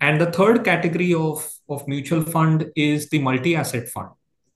And 0.00 0.20
the 0.20 0.30
third 0.30 0.64
category 0.64 1.14
of, 1.14 1.50
of 1.70 1.88
mutual 1.88 2.22
fund 2.22 2.70
is 2.76 3.08
the 3.08 3.20
multi-asset 3.20 3.88
fund, 3.88 4.10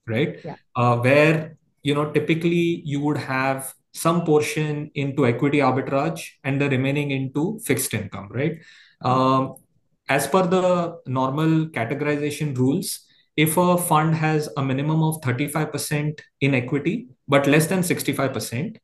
right? 0.05 0.39
Yeah. 0.45 0.57
Uh, 0.75 0.97
where 0.97 1.57
you 1.81 1.95
know 1.95 2.11
typically 2.11 2.83
you 2.85 2.99
would 2.99 3.17
have 3.17 3.73
some 3.93 4.23
portion 4.23 4.91
into 4.95 5.25
equity 5.25 5.59
arbitrage 5.59 6.21
and 6.43 6.61
the 6.61 6.69
remaining 6.69 7.11
into 7.11 7.59
fixed 7.65 7.93
income, 7.93 8.29
right? 8.31 8.59
Um, 9.01 9.55
as 10.07 10.27
per 10.27 10.45
the 10.45 10.97
normal 11.05 11.67
categorization 11.67 12.57
rules, 12.57 13.05
if 13.37 13.57
a 13.57 13.77
fund 13.77 14.15
has 14.15 14.49
a 14.57 14.63
minimum 14.63 15.01
of 15.01 15.21
35% 15.21 16.19
in 16.41 16.55
equity 16.55 17.07
but 17.27 17.47
less 17.47 17.67
than 17.67 17.79
65%, 17.79 18.77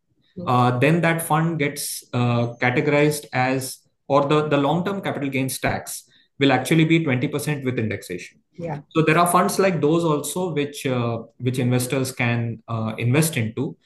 uh, 0.45 0.77
then 0.79 1.01
that 1.01 1.21
fund 1.21 1.59
gets 1.59 2.03
uh, 2.13 2.53
categorized 2.61 3.25
as, 3.33 3.79
or 4.07 4.25
the, 4.25 4.47
the 4.47 4.57
long 4.57 4.83
term 4.85 5.01
capital 5.01 5.29
gains 5.29 5.59
tax 5.59 6.09
will 6.39 6.51
actually 6.51 6.85
be 6.85 7.03
20% 7.03 7.63
with 7.63 7.79
indexation. 7.79 8.39
Yeah. 8.57 8.79
So 8.89 9.01
there 9.01 9.17
are 9.17 9.27
funds 9.27 9.59
like 9.59 9.81
those 9.81 10.03
also 10.03 10.53
which 10.53 10.85
uh, 10.85 11.19
which 11.37 11.59
investors 11.59 12.11
can 12.11 12.61
uh, 12.67 12.93
invest 12.97 13.37
into. 13.37 13.77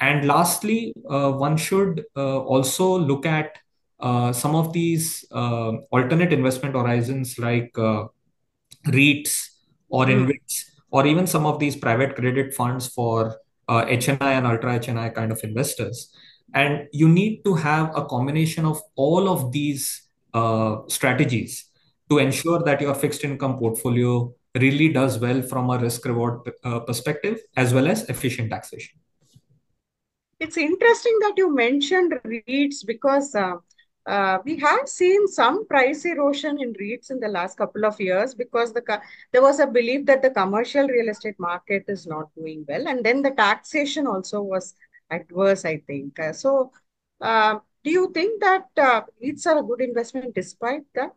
And 0.00 0.26
lastly, 0.26 0.94
uh, 1.08 1.32
one 1.32 1.58
should 1.58 2.04
uh, 2.16 2.38
also 2.40 2.98
look 2.98 3.26
at 3.26 3.58
uh, 4.00 4.32
some 4.32 4.54
of 4.54 4.72
these 4.72 5.26
uh, 5.30 5.72
alternate 5.92 6.32
investment 6.32 6.74
horizons 6.74 7.38
like 7.38 7.72
REITs 8.86 9.48
or 9.90 10.06
Mm. 10.06 10.26
InvITs, 10.26 10.64
or 10.90 11.06
even 11.06 11.26
some 11.26 11.44
of 11.44 11.58
these 11.58 11.76
private 11.76 12.16
credit 12.16 12.54
funds 12.54 12.88
for 12.88 13.36
HNI 13.68 14.32
and 14.38 14.46
ultra 14.46 14.78
HNI 14.78 15.14
kind 15.14 15.30
of 15.30 15.44
investors. 15.44 16.14
And 16.54 16.88
you 16.92 17.08
need 17.08 17.44
to 17.44 17.54
have 17.54 17.94
a 17.94 18.04
combination 18.04 18.64
of 18.64 18.80
all 18.96 19.28
of 19.28 19.52
these 19.52 20.08
strategies 20.88 21.66
to 22.08 22.18
ensure 22.18 22.62
that 22.62 22.80
your 22.80 22.94
fixed 22.94 23.22
income 23.22 23.58
portfolio 23.58 24.32
really 24.58 24.92
does 24.92 25.18
well 25.18 25.42
from 25.42 25.70
a 25.70 25.78
risk 25.78 26.04
reward 26.06 26.40
perspective 26.86 27.40
as 27.56 27.74
well 27.74 27.86
as 27.86 28.08
efficient 28.08 28.50
taxation. 28.50 28.98
It's 30.40 30.56
interesting 30.56 31.18
that 31.20 31.34
you 31.36 31.54
mentioned 31.54 32.14
REITs 32.24 32.86
because 32.86 33.34
uh, 33.34 33.56
uh, 34.06 34.38
we 34.42 34.58
have 34.58 34.88
seen 34.88 35.28
some 35.28 35.66
price 35.66 36.06
erosion 36.06 36.58
in 36.58 36.72
REITs 36.72 37.10
in 37.10 37.20
the 37.20 37.28
last 37.28 37.58
couple 37.58 37.84
of 37.84 38.00
years 38.00 38.34
because 38.34 38.72
the 38.72 39.00
there 39.32 39.42
was 39.42 39.60
a 39.60 39.66
belief 39.66 40.06
that 40.06 40.22
the 40.22 40.30
commercial 40.30 40.88
real 40.88 41.10
estate 41.10 41.38
market 41.38 41.84
is 41.88 42.06
not 42.06 42.34
doing 42.34 42.64
well, 42.66 42.88
and 42.88 43.04
then 43.04 43.20
the 43.20 43.32
taxation 43.32 44.06
also 44.06 44.40
was 44.40 44.74
adverse. 45.10 45.66
I 45.66 45.82
think 45.86 46.18
uh, 46.18 46.32
so. 46.32 46.72
do 47.84 47.90
you 47.90 48.10
think 48.12 48.40
that 48.40 48.64
REITs 48.76 49.46
are 49.46 49.58
a 49.58 49.62
good 49.62 49.82
investment 49.82 50.34
despite 50.34 50.84
that? 50.94 51.12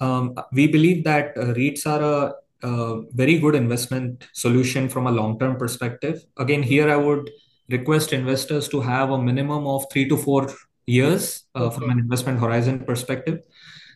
Um, 0.00 0.34
we 0.52 0.68
believe 0.68 1.04
that 1.04 1.36
uh, 1.36 1.54
REITs 1.54 1.86
are 1.86 2.02
a, 2.02 2.68
a, 2.68 3.02
very 3.12 3.38
good 3.38 3.54
investment 3.54 4.28
solution 4.32 4.88
from 4.88 5.06
a 5.06 5.12
long-term 5.12 5.56
perspective. 5.56 6.24
Again, 6.38 6.62
here 6.62 6.90
I 6.90 6.96
would 6.96 7.30
request 7.72 8.12
investors 8.12 8.68
to 8.68 8.80
have 8.80 9.10
a 9.10 9.22
minimum 9.22 9.66
of 9.66 9.86
three 9.92 10.08
to 10.08 10.16
four 10.16 10.48
years 10.86 11.44
uh, 11.54 11.70
from 11.70 11.90
an 11.90 11.98
investment 11.98 12.38
horizon 12.38 12.84
perspective. 12.84 13.40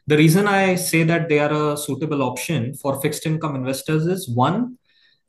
The 0.06 0.16
reason 0.16 0.46
I 0.46 0.76
say 0.76 1.02
that 1.02 1.28
they 1.28 1.38
are 1.40 1.72
a 1.72 1.76
suitable 1.76 2.22
option 2.22 2.74
for 2.74 3.00
fixed 3.00 3.26
income 3.26 3.56
investors 3.56 4.06
is 4.06 4.28
one, 4.28 4.78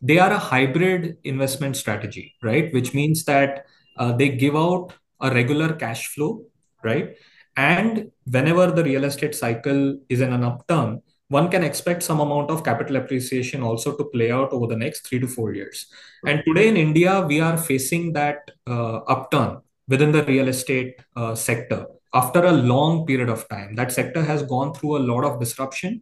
they 0.02 0.20
are 0.20 0.32
a 0.32 0.38
hybrid 0.38 1.18
investment 1.24 1.76
strategy, 1.76 2.36
right? 2.44 2.72
Which 2.74 2.94
means 2.94 3.26
that 3.26 3.66
uh, 3.98 4.12
they 4.12 4.30
give 4.30 4.56
out 4.56 4.94
a 5.20 5.32
regular 5.32 5.74
cash 5.74 6.08
flow, 6.10 6.44
right? 6.84 7.16
And 7.56 8.12
whenever 8.26 8.70
the 8.70 8.84
real 8.84 9.04
estate 9.04 9.34
cycle 9.34 9.98
is 10.10 10.22
in 10.22 10.32
an 10.32 10.44
upturn, 10.44 11.02
one 11.30 11.50
can 11.50 11.64
expect 11.64 12.04
some 12.04 12.20
amount 12.20 12.50
of 12.50 12.64
capital 12.64 12.96
appreciation 12.96 13.62
also 13.62 13.96
to 13.98 14.06
play 14.06 14.32
out 14.32 14.52
over 14.52 14.68
the 14.68 14.76
next 14.76 15.08
three 15.08 15.20
to 15.20 15.28
four 15.28 15.54
years. 15.54 15.88
And 16.26 16.42
today 16.46 16.70
in 16.70 16.78
India, 16.78 17.22
we 17.22 17.42
are 17.42 17.58
facing 17.58 18.14
that 18.14 18.50
uh, 18.66 18.98
upturn 19.08 19.62
within 19.88 20.12
the 20.12 20.24
real 20.24 20.48
estate 20.48 20.96
uh, 21.16 21.36
sector 21.36 21.86
after 22.14 22.46
a 22.46 22.52
long 22.52 23.06
period 23.06 23.30
of 23.30 23.48
time. 23.50 23.76
That 23.76 23.92
sector 23.92 24.24
has 24.24 24.44
gone 24.44 24.74
through 24.74 24.98
a 24.98 25.04
lot 25.12 25.24
of 25.26 25.40
disruption. 25.40 26.02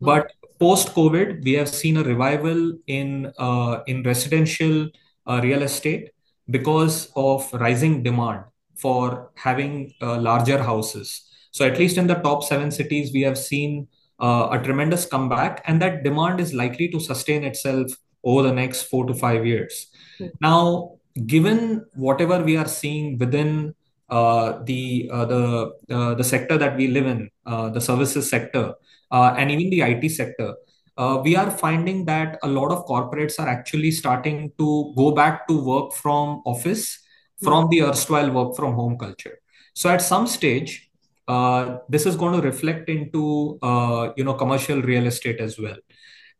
But 0.00 0.32
post 0.58 0.94
COVID, 0.94 1.44
we 1.44 1.52
have 1.52 1.68
seen 1.68 1.96
a 1.96 2.02
revival 2.02 2.76
in 2.86 3.32
uh, 3.38 3.82
in 3.86 4.02
residential 4.02 4.90
uh, 5.26 5.40
real 5.42 5.62
estate 5.62 6.10
because 6.50 7.10
of 7.16 7.50
rising 7.54 8.02
demand 8.02 8.44
for 8.76 9.30
having 9.36 9.94
uh, 10.02 10.18
larger 10.20 10.62
houses. 10.62 11.22
So 11.52 11.64
at 11.64 11.78
least 11.78 11.96
in 11.96 12.08
the 12.08 12.16
top 12.16 12.42
seven 12.42 12.70
cities, 12.70 13.12
we 13.12 13.22
have 13.22 13.38
seen 13.38 13.86
uh, 14.20 14.48
a 14.52 14.58
tremendous 14.62 15.06
comeback, 15.06 15.62
and 15.66 15.80
that 15.82 16.02
demand 16.04 16.40
is 16.40 16.54
likely 16.54 16.88
to 16.88 17.00
sustain 17.00 17.44
itself 17.44 17.90
over 18.22 18.42
the 18.42 18.52
next 18.52 18.82
four 18.84 19.06
to 19.06 19.14
five 19.14 19.46
years. 19.46 19.88
Hmm. 20.18 20.26
Now, 20.40 20.92
given 21.26 21.84
whatever 21.94 22.42
we 22.42 22.56
are 22.56 22.68
seeing 22.68 23.18
within 23.18 23.74
uh, 24.08 24.62
the 24.64 25.10
uh, 25.12 25.24
the 25.24 25.72
uh, 25.90 26.14
the 26.14 26.24
sector 26.24 26.58
that 26.58 26.76
we 26.76 26.88
live 26.88 27.06
in, 27.06 27.30
uh, 27.46 27.70
the 27.70 27.80
services 27.80 28.28
sector, 28.28 28.74
uh, 29.10 29.34
and 29.36 29.50
even 29.50 29.70
the 29.70 29.82
IT 29.82 30.10
sector, 30.10 30.54
uh, 30.96 31.20
we 31.22 31.36
are 31.36 31.50
finding 31.50 32.04
that 32.04 32.38
a 32.42 32.48
lot 32.48 32.70
of 32.70 32.86
corporates 32.86 33.38
are 33.38 33.48
actually 33.48 33.90
starting 33.90 34.52
to 34.58 34.92
go 34.96 35.12
back 35.12 35.46
to 35.48 35.62
work 35.62 35.92
from 35.92 36.42
office 36.46 37.00
from 37.42 37.68
the 37.70 37.82
erstwhile 37.82 38.30
work 38.30 38.56
from 38.56 38.74
home 38.74 38.96
culture. 38.96 39.38
So 39.74 39.90
at 39.90 40.00
some 40.00 40.26
stage, 40.26 40.90
uh, 41.28 41.78
this 41.88 42.06
is 42.06 42.16
going 42.16 42.40
to 42.40 42.46
reflect 42.46 42.88
into 42.88 43.58
uh, 43.62 44.12
you 44.16 44.24
know 44.24 44.34
commercial 44.34 44.82
real 44.82 45.06
estate 45.06 45.40
as 45.40 45.58
well. 45.58 45.76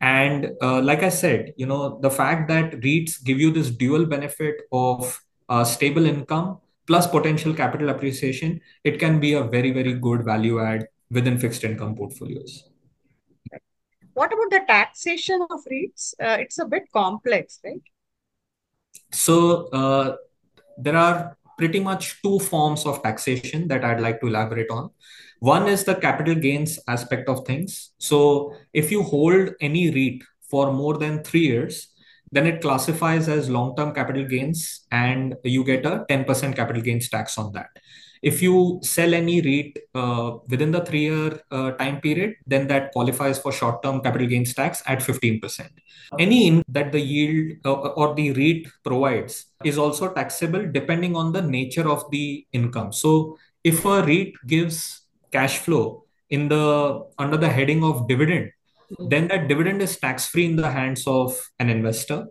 And 0.01 0.53
uh, 0.61 0.81
like 0.83 1.03
I 1.03 1.09
said, 1.09 1.55
you 1.57 1.67
know 1.67 1.99
the 2.01 2.11
fact 2.11 2.49
that 2.49 2.73
REITs 2.81 3.23
give 3.25 3.41
you 3.41 3.51
this 3.51 3.71
dual 3.71 4.07
benefit 4.07 4.57
of 4.73 5.21
uh, 5.49 5.65
stable 5.65 6.07
income 6.07 6.59
plus 6.87 7.07
potential 7.07 7.55
capital 7.55 7.89
appreciation, 7.89 8.61
it 8.83 8.99
can 8.99 9.21
be 9.21 9.33
a 9.35 9.43
very 9.45 9.71
very 9.71 9.95
good 9.95 10.25
value 10.25 10.61
add 10.61 10.87
within 11.11 11.39
fixed 11.39 11.65
income 11.65 11.95
portfolios. 11.95 12.69
What 14.13 14.33
about 14.33 14.51
the 14.51 14.61
taxation 14.67 15.41
of 15.51 15.61
REITs? 15.71 16.15
Uh, 16.21 16.37
it's 16.41 16.59
a 16.59 16.67
bit 16.67 16.85
complex, 16.93 17.59
right? 17.65 17.83
So 19.11 19.69
uh, 19.69 20.17
there 20.79 20.97
are 20.97 21.37
pretty 21.59 21.81
much 21.81 22.21
two 22.23 22.39
forms 22.39 22.87
of 22.87 23.03
taxation 23.03 23.69
that 23.69 23.85
I'd 23.85 24.01
like 24.01 24.21
to 24.21 24.27
elaborate 24.27 24.71
on. 24.71 24.91
One 25.41 25.69
is 25.69 25.85
the 25.85 25.95
capital 25.95 26.35
gains 26.35 26.79
aspect 26.89 27.29
of 27.29 27.47
things. 27.47 27.93
So 27.99 28.55
if 28.73 28.91
you 28.91 29.03
hold 29.03 29.51
any 29.61 29.91
REIT 29.91 30.23
for 30.49 30.73
more 30.73 30.97
than 30.97 31.23
three 31.23 31.47
years, 31.47 31.89
then 32.33 32.47
it 32.47 32.61
classifies 32.61 33.29
as 33.29 33.49
long-term 33.49 33.95
capital 33.95 34.25
gains 34.25 34.87
and 34.91 35.37
you 35.45 35.63
get 35.65 35.87
a 35.87 36.05
10% 36.11 36.57
capital 36.57 36.83
gains 36.83 37.09
tax 37.09 37.39
on 37.39 37.53
that. 37.53 37.71
If 38.31 38.41
you 38.41 38.81
sell 38.83 39.13
any 39.13 39.43
REIT 39.43 39.79
uh, 39.95 40.39
within 40.49 40.71
the 40.71 40.81
three-year 40.81 41.43
uh, 41.51 41.73
time 41.73 42.01
period, 42.01 42.37
then 42.47 42.67
that 42.69 42.93
qualifies 42.93 43.39
for 43.39 43.53
short-term 43.53 44.01
capital 44.01 44.27
gains 44.27 44.55
tax 44.55 44.83
at 44.87 45.01
15%. 45.01 45.69
Any 46.19 46.47
income 46.47 46.65
that 46.69 46.91
the 46.91 47.01
yield 47.01 47.59
uh, 47.67 47.73
or 48.01 48.15
the 48.15 48.33
REIT 48.33 48.69
provides 48.83 49.47
is 49.63 49.77
also 49.77 50.11
taxable 50.15 50.65
depending 50.73 51.15
on 51.17 51.33
the 51.33 51.43
nature 51.43 51.87
of 51.87 52.11
the 52.11 52.47
income. 52.55 52.93
So 52.93 53.37
if 53.63 53.85
a 53.85 54.03
REIT 54.03 54.33
gives 54.47 55.03
cash 55.31 55.59
flow 55.59 56.05
in 56.31 56.49
the 56.49 57.05
under 57.19 57.37
the 57.37 57.51
heading 57.51 57.85
of 57.85 58.09
dividend, 58.09 58.53
then 58.99 59.29
that 59.29 59.49
dividend 59.49 59.83
is 59.83 59.99
tax-free 59.99 60.47
in 60.47 60.57
the 60.57 60.71
hands 60.71 61.07
of 61.07 61.37
an 61.59 61.69
investor. 61.69 62.27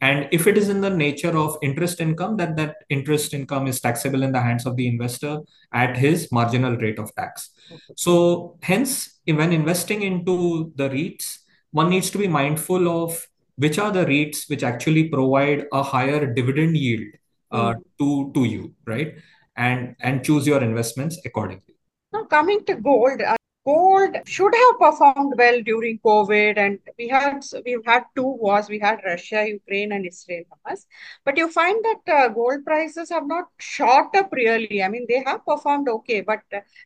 And 0.00 0.28
if 0.30 0.46
it 0.46 0.56
is 0.56 0.68
in 0.68 0.80
the 0.80 0.90
nature 0.90 1.36
of 1.36 1.56
interest 1.62 2.00
income, 2.00 2.36
that 2.36 2.56
that 2.56 2.76
interest 2.88 3.34
income 3.34 3.66
is 3.66 3.80
taxable 3.80 4.22
in 4.22 4.32
the 4.32 4.40
hands 4.40 4.64
of 4.66 4.76
the 4.76 4.86
investor 4.86 5.40
at 5.72 5.96
his 5.96 6.30
marginal 6.30 6.76
rate 6.76 6.98
of 6.98 7.14
tax. 7.16 7.50
So 7.96 8.56
hence, 8.62 9.18
when 9.26 9.52
investing 9.52 10.02
into 10.02 10.72
the 10.76 10.88
REITs, 10.88 11.38
one 11.72 11.90
needs 11.90 12.10
to 12.10 12.18
be 12.18 12.28
mindful 12.28 12.88
of 12.88 13.26
which 13.56 13.78
are 13.78 13.90
the 13.90 14.04
REITs 14.06 14.48
which 14.48 14.62
actually 14.62 15.08
provide 15.08 15.66
a 15.72 15.82
higher 15.82 16.32
dividend 16.32 16.76
yield 16.76 17.08
uh, 17.50 17.72
Mm. 17.74 17.82
to 17.98 18.32
to 18.34 18.44
you, 18.44 18.74
right? 18.86 19.14
And 19.56 19.96
and 20.00 20.22
choose 20.24 20.46
your 20.46 20.62
investments 20.62 21.18
accordingly. 21.24 21.74
Now, 22.12 22.24
coming 22.24 22.64
to 22.66 22.76
gold, 22.76 23.20
gold 23.68 24.16
should 24.24 24.54
have 24.54 24.78
performed 24.80 25.34
well 25.36 25.60
during 25.62 25.98
COVID, 25.98 26.58
and 26.64 26.78
we 26.98 27.08
had 27.08 27.44
we've 27.64 27.84
had 27.84 28.04
two 28.16 28.30
wars. 28.42 28.68
We 28.68 28.78
had 28.78 29.00
Russia, 29.04 29.40
Ukraine, 29.48 29.92
and 29.92 30.06
Israel, 30.06 30.44
Hamas. 30.52 30.86
But 31.24 31.36
you 31.36 31.48
find 31.50 31.84
that 31.88 32.14
uh, 32.18 32.28
gold 32.28 32.64
prices 32.64 33.10
have 33.10 33.26
not 33.26 33.46
shot 33.58 34.16
up 34.20 34.30
really. 34.32 34.82
I 34.82 34.88
mean, 34.88 35.06
they 35.08 35.22
have 35.26 35.44
performed 35.44 35.88
okay, 35.96 36.20
but 36.20 36.40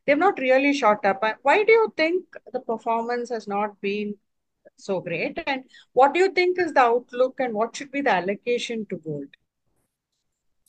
they've 0.06 0.24
not 0.26 0.38
really 0.46 0.72
shot 0.72 1.04
up. 1.12 1.20
Uh, 1.22 1.34
Why 1.42 1.62
do 1.62 1.72
you 1.72 1.92
think 1.96 2.24
the 2.52 2.60
performance 2.72 3.30
has 3.30 3.46
not 3.46 3.80
been 3.80 4.14
so 4.76 5.00
great? 5.00 5.38
And 5.46 5.64
what 5.92 6.14
do 6.14 6.20
you 6.20 6.32
think 6.32 6.58
is 6.58 6.72
the 6.72 6.80
outlook, 6.80 7.38
and 7.38 7.54
what 7.54 7.76
should 7.76 7.92
be 7.92 8.00
the 8.00 8.16
allocation 8.22 8.86
to 8.90 8.96
gold? 8.96 9.40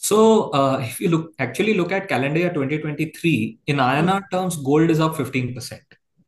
So, 0.04 0.50
uh, 0.52 0.80
if 0.84 1.00
you 1.00 1.10
look 1.10 1.34
actually 1.40 1.74
look 1.76 1.92
at 1.98 2.08
calendar 2.10 2.40
year 2.40 2.54
2023, 2.54 3.60
in 3.68 3.78
INR 3.78 4.22
terms, 4.32 4.58
gold 4.58 4.90
is 4.90 5.00
up 5.00 5.14
15%, 5.16 5.80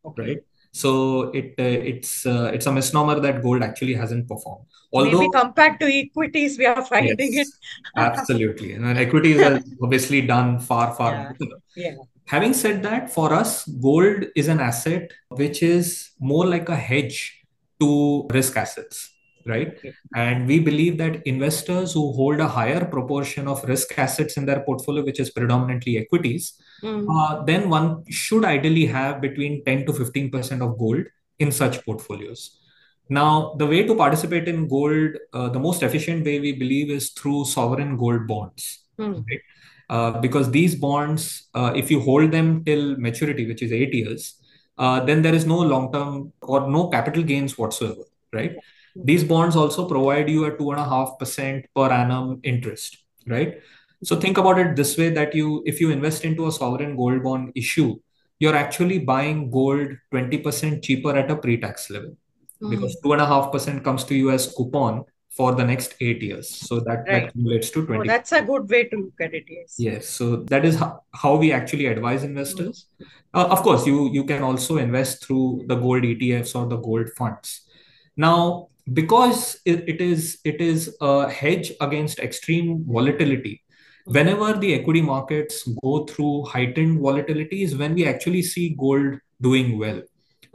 Okay. 0.05 0.21
right? 0.21 0.37
So 0.71 1.31
it 1.31 1.55
uh, 1.57 1.63
it's 1.91 2.25
uh, 2.25 2.51
it's 2.53 2.65
a 2.65 2.71
misnomer 2.71 3.19
that 3.21 3.41
gold 3.41 3.63
actually 3.63 3.93
hasn't 3.93 4.27
performed. 4.27 4.65
Although 4.91 5.19
maybe 5.19 5.31
compared 5.31 5.79
to 5.79 5.85
equities, 5.85 6.57
we 6.57 6.65
are 6.65 6.83
finding 6.85 7.33
yes, 7.33 7.47
it. 7.47 7.53
absolutely, 7.95 8.73
and 8.73 8.97
equities 8.97 9.39
are 9.41 9.61
obviously 9.81 10.21
done 10.21 10.59
far 10.59 10.93
far 10.93 11.13
yeah. 11.13 11.31
better. 11.31 11.61
Yeah. 11.77 11.95
Having 12.25 12.53
said 12.53 12.83
that, 12.83 13.09
for 13.09 13.31
us, 13.33 13.65
gold 13.65 14.25
is 14.35 14.49
an 14.49 14.59
asset 14.59 15.11
which 15.29 15.63
is 15.63 16.09
more 16.19 16.45
like 16.45 16.67
a 16.67 16.75
hedge 16.75 17.41
to 17.79 18.27
risk 18.33 18.57
assets 18.57 19.14
right? 19.45 19.77
And 20.15 20.47
we 20.47 20.59
believe 20.59 20.97
that 20.97 21.25
investors 21.27 21.93
who 21.93 22.11
hold 22.13 22.39
a 22.39 22.47
higher 22.47 22.83
proportion 22.83 23.47
of 23.47 23.63
risk 23.63 23.97
assets 23.97 24.37
in 24.37 24.45
their 24.45 24.61
portfolio, 24.61 25.03
which 25.03 25.19
is 25.19 25.29
predominantly 25.29 25.97
equities, 25.97 26.53
mm. 26.81 27.05
uh, 27.09 27.43
then 27.43 27.69
one 27.69 28.03
should 28.09 28.43
ideally 28.43 28.85
have 28.87 29.21
between 29.21 29.63
10 29.65 29.85
to 29.85 29.93
15% 29.93 30.61
of 30.61 30.77
gold 30.77 31.05
in 31.39 31.51
such 31.51 31.83
portfolios. 31.85 32.59
Now, 33.07 33.53
the 33.57 33.67
way 33.67 33.83
to 33.85 33.95
participate 33.95 34.47
in 34.47 34.67
gold, 34.67 35.11
uh, 35.31 35.49
the 35.49 35.59
most 35.59 35.83
efficient 35.83 36.25
way 36.25 36.39
we 36.39 36.53
believe 36.53 36.89
is 36.89 37.11
through 37.11 37.45
sovereign 37.45 37.97
gold 37.97 38.27
bonds. 38.27 38.85
Mm. 38.97 39.23
Right? 39.29 39.41
Uh, 39.87 40.19
because 40.19 40.49
these 40.49 40.73
bonds, 40.73 41.47
uh, 41.53 41.71
if 41.75 41.91
you 41.91 41.99
hold 41.99 42.31
them 42.31 42.63
till 42.63 42.97
maturity, 42.97 43.45
which 43.45 43.61
is 43.61 43.71
eight 43.71 43.93
years, 43.93 44.41
uh, 44.79 44.99
then 45.05 45.21
there 45.21 45.35
is 45.35 45.45
no 45.45 45.59
long 45.59 45.91
term 45.91 46.33
or 46.41 46.67
no 46.69 46.87
capital 46.87 47.21
gains 47.21 47.57
whatsoever, 47.57 48.01
right? 48.33 48.57
These 48.95 49.25
bonds 49.25 49.55
also 49.55 49.87
provide 49.87 50.29
you 50.29 50.45
a 50.45 50.57
two 50.57 50.71
and 50.71 50.79
a 50.79 50.85
half 50.85 51.19
percent 51.19 51.65
per 51.75 51.89
annum 51.89 52.39
interest, 52.43 52.97
right? 53.27 53.61
So 54.03 54.15
think 54.15 54.37
about 54.37 54.59
it 54.59 54.75
this 54.75 54.97
way: 54.97 55.09
that 55.09 55.35
you, 55.35 55.63
if 55.65 55.81
you 55.81 55.91
invest 55.91 56.23
into 56.23 56.47
a 56.47 56.51
sovereign 56.51 56.95
gold 56.95 57.23
bond 57.23 57.51
issue, 57.55 57.97
you're 58.39 58.55
actually 58.55 58.99
buying 58.99 59.49
gold 59.49 59.89
20% 60.13 60.83
cheaper 60.83 61.15
at 61.15 61.31
a 61.31 61.35
pre-tax 61.35 61.89
level 61.89 62.15
mm. 62.61 62.69
because 62.69 62.97
two 63.01 63.13
and 63.13 63.21
a 63.21 63.25
half 63.25 63.51
percent 63.51 63.83
comes 63.83 64.03
to 64.05 64.15
you 64.15 64.31
as 64.31 64.53
coupon 64.53 65.03
for 65.35 65.53
the 65.53 65.63
next 65.65 65.95
eight 65.99 66.21
years. 66.21 66.49
So 66.49 66.79
that, 66.79 67.03
right. 67.07 67.25
that 67.25 67.33
relates 67.35 67.69
to 67.71 67.85
20. 67.85 68.01
Oh, 68.01 68.13
that's 68.13 68.31
a 68.31 68.41
good 68.41 68.69
way 68.69 68.85
to 68.85 68.95
look 68.95 69.19
at 69.19 69.33
it. 69.33 69.43
Yes. 69.49 69.75
Yes. 69.77 70.07
So 70.07 70.37
that 70.37 70.63
is 70.63 70.77
how, 70.77 71.01
how 71.13 71.35
we 71.35 71.51
actually 71.51 71.87
advise 71.87 72.23
investors. 72.23 72.85
Mm. 73.01 73.07
Uh, 73.33 73.47
of 73.47 73.61
course, 73.61 73.85
you 73.85 74.09
you 74.13 74.23
can 74.23 74.43
also 74.43 74.77
invest 74.77 75.25
through 75.25 75.65
the 75.67 75.75
gold 75.75 76.03
ETFs 76.03 76.55
or 76.55 76.67
the 76.67 76.77
gold 76.77 77.09
funds. 77.17 77.67
Now, 78.15 78.69
because 78.93 79.59
it, 79.65 79.87
it 79.89 80.01
is 80.01 80.39
it 80.43 80.61
is 80.61 80.95
a 81.01 81.29
hedge 81.29 81.71
against 81.81 82.19
extreme 82.19 82.85
volatility 82.87 83.63
whenever 84.05 84.53
the 84.53 84.73
equity 84.75 85.01
markets 85.01 85.67
go 85.83 86.05
through 86.05 86.43
heightened 86.45 86.99
volatility 86.99 87.63
is 87.63 87.75
when 87.75 87.95
we 87.95 88.05
actually 88.07 88.43
see 88.43 88.75
gold 88.77 89.17
doing 89.41 89.79
well 89.79 90.01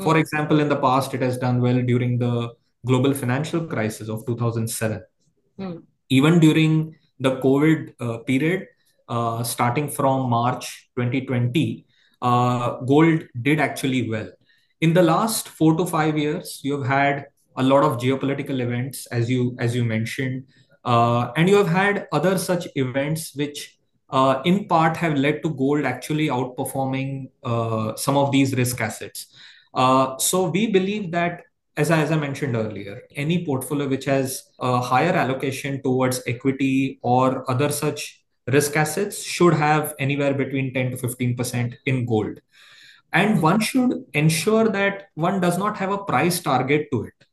for 0.01 0.15
hmm. 0.15 0.21
example 0.21 0.61
in 0.61 0.69
the 0.69 0.77
past 0.77 1.13
it 1.13 1.21
has 1.21 1.37
done 1.39 1.61
well 1.61 1.83
during 1.83 2.19
the 2.19 2.51
global 2.87 3.13
financial 3.13 3.67
crisis 3.67 4.09
of 4.09 4.25
2007 4.27 5.03
mm. 5.59 5.83
even 6.09 6.39
during 6.39 6.95
the 7.19 7.37
covid 7.41 7.93
uh, 8.01 8.19
period 8.19 8.67
uh, 9.09 9.43
starting 9.43 9.89
from 9.89 10.31
march 10.31 10.89
2020 10.97 11.85
uh, 12.23 12.77
gold 12.93 13.25
did 13.43 13.61
actually 13.61 14.09
well 14.09 14.31
in 14.81 14.95
the 14.95 15.03
last 15.03 15.49
4 15.49 15.77
to 15.79 15.85
5 15.85 16.17
years 16.17 16.61
you 16.63 16.81
have 16.81 16.87
had 16.87 17.27
a 17.57 17.63
lot 17.63 17.83
of 17.83 17.99
geopolitical 17.99 18.61
events, 18.61 19.07
as 19.07 19.31
you 19.31 19.57
as 19.59 19.75
you 19.75 19.85
mentioned, 19.85 20.45
uh, 20.85 21.33
and 21.37 21.49
you 21.49 21.57
have 21.57 21.69
had 21.69 22.09
other 22.13 22.39
such 22.39 22.67
events 22.75 23.35
which, 23.35 23.79
uh, 24.11 24.41
in 24.45 24.67
part, 24.67 24.97
have 24.97 25.17
led 25.17 25.43
to 25.43 25.51
gold 25.51 25.85
actually 25.85 26.29
outperforming 26.29 27.31
uh, 27.45 27.95
some 27.97 28.17
of 28.17 28.33
these 28.33 28.55
risk 28.55 28.81
assets. 28.81 29.35
Uh, 29.75 30.17
so 30.19 30.49
we 30.49 30.71
believe 30.71 31.11
that. 31.13 31.43
As 31.77 31.91
I, 31.91 32.01
as 32.03 32.11
I 32.11 32.17
mentioned 32.17 32.57
earlier, 32.57 33.01
any 33.17 33.47
portfolio 33.47 33.89
which 33.89 34.05
has 34.05 34.43
a 34.59 34.81
higher 34.81 35.13
allocation 35.13 35.81
towards 35.83 36.21
equity 36.27 36.99
or 37.01 37.49
other 37.51 37.71
such 37.71 38.23
risk 38.49 38.77
assets 38.77 39.23
should 39.23 39.55
have 39.55 39.95
anywhere 39.99 40.35
between 40.35 40.75
10 40.75 40.91
to 40.91 40.97
15% 40.97 41.77
in 41.87 42.05
gold. 42.05 42.41
And 43.15 43.41
one 43.41 43.61
should 43.61 44.05
ensure 44.13 44.69
that 44.69 45.09
one 45.15 45.41
does 45.41 45.57
not 45.57 45.77
have 45.79 45.93
a 45.93 46.05
price 46.05 46.41
target 46.41 46.89
to 46.93 47.05
it 47.05 47.27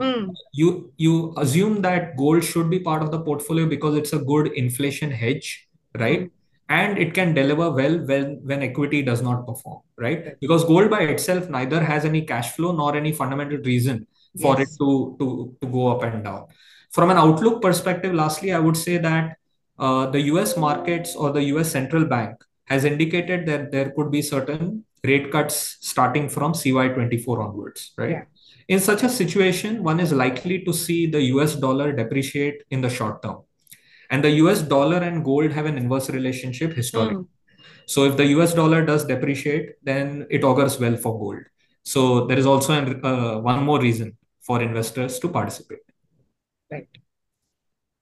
Hmm. 0.00 0.30
You 0.52 0.92
you 0.98 1.34
assume 1.38 1.80
that 1.82 2.16
gold 2.16 2.44
should 2.44 2.68
be 2.68 2.80
part 2.80 3.02
of 3.02 3.10
the 3.10 3.20
portfolio 3.20 3.66
because 3.66 3.96
it's 3.96 4.12
a 4.12 4.18
good 4.18 4.48
inflation 4.48 5.10
hedge, 5.10 5.68
right? 5.94 6.20
Mm. 6.20 6.30
And 6.68 6.98
it 6.98 7.14
can 7.14 7.32
deliver 7.32 7.70
well 7.70 7.98
when 7.98 8.40
when 8.44 8.62
equity 8.62 9.02
does 9.02 9.22
not 9.22 9.46
perform, 9.46 9.80
right? 9.96 10.38
Because 10.40 10.64
gold 10.64 10.90
by 10.90 11.02
itself 11.02 11.48
neither 11.48 11.82
has 11.82 12.04
any 12.04 12.22
cash 12.22 12.52
flow 12.52 12.72
nor 12.72 12.96
any 12.96 13.12
fundamental 13.12 13.58
reason 13.58 14.06
for 14.40 14.58
yes. 14.58 14.72
it 14.72 14.78
to, 14.80 15.16
to 15.20 15.56
to 15.62 15.68
go 15.68 15.88
up 15.88 16.02
and 16.02 16.24
down. 16.24 16.46
From 16.90 17.10
an 17.10 17.16
outlook 17.16 17.62
perspective, 17.62 18.12
lastly, 18.12 18.52
I 18.52 18.58
would 18.58 18.76
say 18.76 18.98
that 18.98 19.36
uh, 19.78 20.06
the 20.10 20.20
US 20.32 20.56
markets 20.56 21.14
or 21.14 21.30
the 21.30 21.44
US 21.54 21.70
central 21.70 22.04
bank 22.04 22.36
has 22.64 22.84
indicated 22.84 23.46
that 23.46 23.70
there 23.70 23.92
could 23.96 24.10
be 24.10 24.20
certain 24.20 24.84
rate 25.06 25.30
cuts 25.30 25.78
starting 25.80 26.28
from 26.28 26.52
CY24 26.52 27.48
onwards, 27.48 27.92
right? 27.96 28.10
Yeah. 28.10 28.24
In 28.68 28.80
such 28.80 29.04
a 29.04 29.08
situation, 29.08 29.82
one 29.82 30.00
is 30.00 30.12
likely 30.12 30.64
to 30.64 30.72
see 30.72 31.06
the 31.06 31.22
US 31.34 31.54
dollar 31.54 31.92
depreciate 31.92 32.64
in 32.70 32.80
the 32.80 32.90
short 32.90 33.22
term. 33.22 33.42
And 34.10 34.22
the 34.22 34.30
US 34.42 34.62
dollar 34.62 34.98
and 34.98 35.24
gold 35.24 35.52
have 35.52 35.66
an 35.66 35.76
inverse 35.76 36.10
relationship 36.10 36.72
historically. 36.72 37.24
Mm. 37.24 37.28
So 37.86 38.04
if 38.04 38.16
the 38.16 38.26
US 38.38 38.54
dollar 38.54 38.84
does 38.84 39.04
depreciate, 39.04 39.74
then 39.82 40.26
it 40.30 40.42
augurs 40.44 40.78
well 40.80 40.96
for 40.96 41.18
gold. 41.18 41.44
So 41.84 42.26
there 42.26 42.38
is 42.38 42.46
also 42.46 42.72
an, 42.72 43.04
uh, 43.04 43.38
one 43.38 43.62
more 43.62 43.80
reason 43.80 44.16
for 44.40 44.60
investors 44.60 45.18
to 45.20 45.28
participate. 45.28 45.78
Right. 46.70 46.88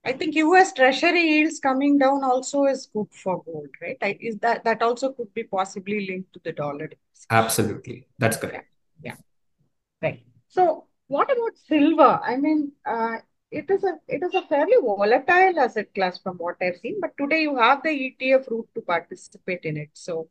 I 0.04 0.12
think 0.12 0.34
US 0.36 0.72
Treasury 0.72 1.22
yields 1.22 1.60
coming 1.60 1.98
down 1.98 2.22
also 2.22 2.64
is 2.64 2.86
good 2.92 3.08
for 3.10 3.42
gold, 3.42 3.68
right? 3.80 3.96
I, 4.02 4.18
is 4.20 4.36
that 4.38 4.64
that 4.64 4.82
also 4.82 5.12
could 5.12 5.32
be 5.32 5.44
possibly 5.44 6.06
linked 6.06 6.32
to 6.34 6.40
the 6.44 6.52
dollar? 6.52 6.90
Absolutely, 7.30 8.06
that's 8.18 8.36
correct. 8.36 8.68
Yeah. 9.02 9.12
yeah. 9.12 10.08
Right. 10.08 10.22
So 10.48 10.86
what 11.06 11.30
about 11.30 11.56
silver? 11.56 12.20
I 12.22 12.36
mean, 12.36 12.72
uh, 12.84 13.16
it 13.50 13.70
is 13.70 13.84
a 13.84 13.98
it 14.08 14.22
is 14.22 14.34
a 14.34 14.42
fairly 14.42 14.76
volatile 14.80 15.58
asset 15.58 15.94
class 15.94 16.18
from 16.18 16.36
what 16.36 16.56
I've 16.60 16.76
seen. 16.76 17.00
But 17.00 17.16
today 17.18 17.42
you 17.42 17.56
have 17.56 17.82
the 17.82 17.90
ETF 17.90 18.50
route 18.50 18.68
to 18.74 18.80
participate 18.82 19.64
in 19.64 19.76
it. 19.76 19.90
So, 19.94 20.28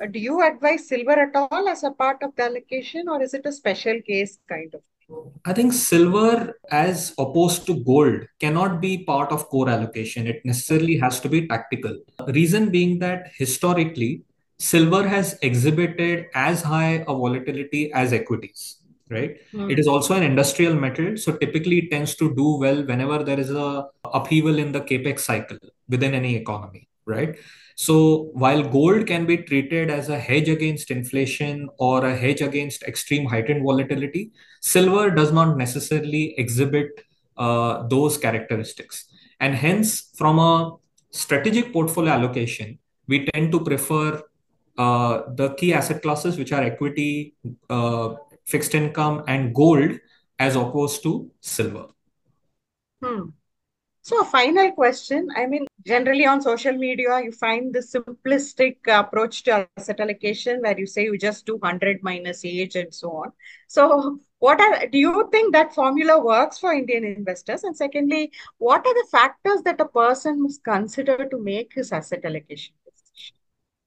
uh, 0.00 0.06
do 0.06 0.18
you 0.18 0.46
advise 0.46 0.88
silver 0.88 1.12
at 1.12 1.34
all 1.34 1.68
as 1.68 1.82
a 1.82 1.92
part 1.92 2.22
of 2.22 2.36
the 2.36 2.44
allocation, 2.44 3.08
or 3.08 3.22
is 3.22 3.32
it 3.32 3.46
a 3.46 3.52
special 3.52 4.00
case 4.02 4.38
kind 4.48 4.74
of? 4.74 4.82
I 5.44 5.52
think 5.52 5.72
silver, 5.72 6.58
as 6.70 7.12
opposed 7.18 7.66
to 7.66 7.84
gold, 7.84 8.22
cannot 8.40 8.80
be 8.80 9.04
part 9.04 9.32
of 9.32 9.48
core 9.48 9.68
allocation. 9.68 10.26
It 10.26 10.44
necessarily 10.44 10.96
has 10.98 11.20
to 11.20 11.28
be 11.28 11.46
tactical. 11.46 11.98
Reason 12.28 12.70
being 12.70 12.98
that 13.00 13.30
historically, 13.36 14.22
silver 14.58 15.06
has 15.06 15.38
exhibited 15.42 16.26
as 16.34 16.62
high 16.62 17.04
a 17.06 17.14
volatility 17.14 17.92
as 17.92 18.12
equities 18.12 18.78
right 19.10 19.36
mm. 19.52 19.70
it 19.70 19.78
is 19.78 19.86
also 19.86 20.14
an 20.14 20.22
industrial 20.22 20.74
metal 20.74 21.16
so 21.16 21.36
typically 21.36 21.78
it 21.80 21.90
tends 21.90 22.14
to 22.14 22.34
do 22.34 22.56
well 22.56 22.82
whenever 22.84 23.22
there 23.22 23.38
is 23.38 23.50
a 23.50 23.86
upheaval 24.18 24.58
in 24.58 24.72
the 24.72 24.80
capex 24.80 25.20
cycle 25.20 25.58
within 25.88 26.14
any 26.14 26.36
economy 26.36 26.88
right 27.04 27.36
so 27.74 28.30
while 28.32 28.62
gold 28.62 29.06
can 29.06 29.26
be 29.26 29.36
treated 29.36 29.90
as 29.90 30.08
a 30.08 30.18
hedge 30.18 30.48
against 30.48 30.90
inflation 30.90 31.68
or 31.78 32.04
a 32.06 32.14
hedge 32.16 32.40
against 32.40 32.82
extreme 32.84 33.26
heightened 33.26 33.62
volatility 33.64 34.30
silver 34.60 35.10
does 35.10 35.32
not 35.32 35.56
necessarily 35.56 36.34
exhibit 36.38 36.88
uh, 37.36 37.86
those 37.88 38.16
characteristics 38.16 39.06
and 39.40 39.54
hence 39.54 40.10
from 40.16 40.38
a 40.38 40.72
strategic 41.10 41.72
portfolio 41.72 42.12
allocation 42.12 42.78
we 43.06 43.26
tend 43.26 43.50
to 43.52 43.60
prefer 43.60 44.22
uh, 44.78 45.22
the 45.34 45.54
key 45.54 45.72
asset 45.72 46.02
classes 46.02 46.38
which 46.38 46.52
are 46.52 46.62
equity 46.62 47.34
uh, 47.70 48.14
fixed 48.44 48.74
income 48.74 49.22
and 49.26 49.54
gold 49.54 49.92
as 50.38 50.56
opposed 50.56 51.02
to 51.02 51.30
silver. 51.40 51.86
Hmm. 53.02 53.30
So, 54.04 54.20
a 54.20 54.24
final 54.26 54.70
question. 54.72 55.28
I 55.34 55.46
mean, 55.46 55.66
generally 55.86 56.26
on 56.26 56.42
social 56.42 56.74
media, 56.74 57.22
you 57.24 57.32
find 57.32 57.74
the 57.74 57.78
simplistic 57.78 58.76
approach 58.86 59.44
to 59.44 59.66
asset 59.78 59.98
allocation 59.98 60.60
where 60.60 60.78
you 60.78 60.86
say 60.86 61.04
you 61.04 61.16
just 61.16 61.46
do 61.46 61.56
100 61.56 62.00
minus 62.02 62.44
age 62.44 62.76
and 62.76 62.92
so 62.92 63.12
on. 63.12 63.32
So, 63.66 64.18
what 64.40 64.60
are 64.60 64.86
do 64.88 64.98
you 64.98 65.26
think 65.32 65.54
that 65.54 65.74
formula 65.74 66.22
works 66.22 66.58
for 66.58 66.74
Indian 66.74 67.02
investors? 67.02 67.64
And 67.64 67.74
secondly, 67.74 68.30
what 68.58 68.86
are 68.86 68.92
the 68.92 69.06
factors 69.10 69.62
that 69.62 69.80
a 69.80 69.86
person 69.86 70.42
must 70.42 70.62
consider 70.62 71.26
to 71.26 71.38
make 71.38 71.72
his 71.72 71.90
asset 71.90 72.26
allocation 72.26 72.74
decision? 72.84 73.36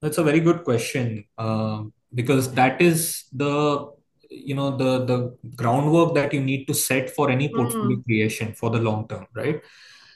That's 0.02 0.18
a 0.18 0.24
very 0.24 0.40
good 0.40 0.64
question 0.64 1.26
uh, 1.38 1.84
because 2.12 2.52
that 2.54 2.82
is 2.82 3.26
the 3.32 3.92
you 4.30 4.56
know 4.56 4.76
the 4.76 5.04
the 5.04 5.38
groundwork 5.54 6.16
that 6.16 6.34
you 6.34 6.40
need 6.40 6.66
to 6.66 6.74
set 6.74 7.08
for 7.08 7.30
any 7.30 7.48
portfolio 7.48 7.98
mm. 7.98 8.04
creation 8.04 8.52
for 8.52 8.70
the 8.70 8.78
long 8.78 9.06
term 9.06 9.24
right 9.32 9.62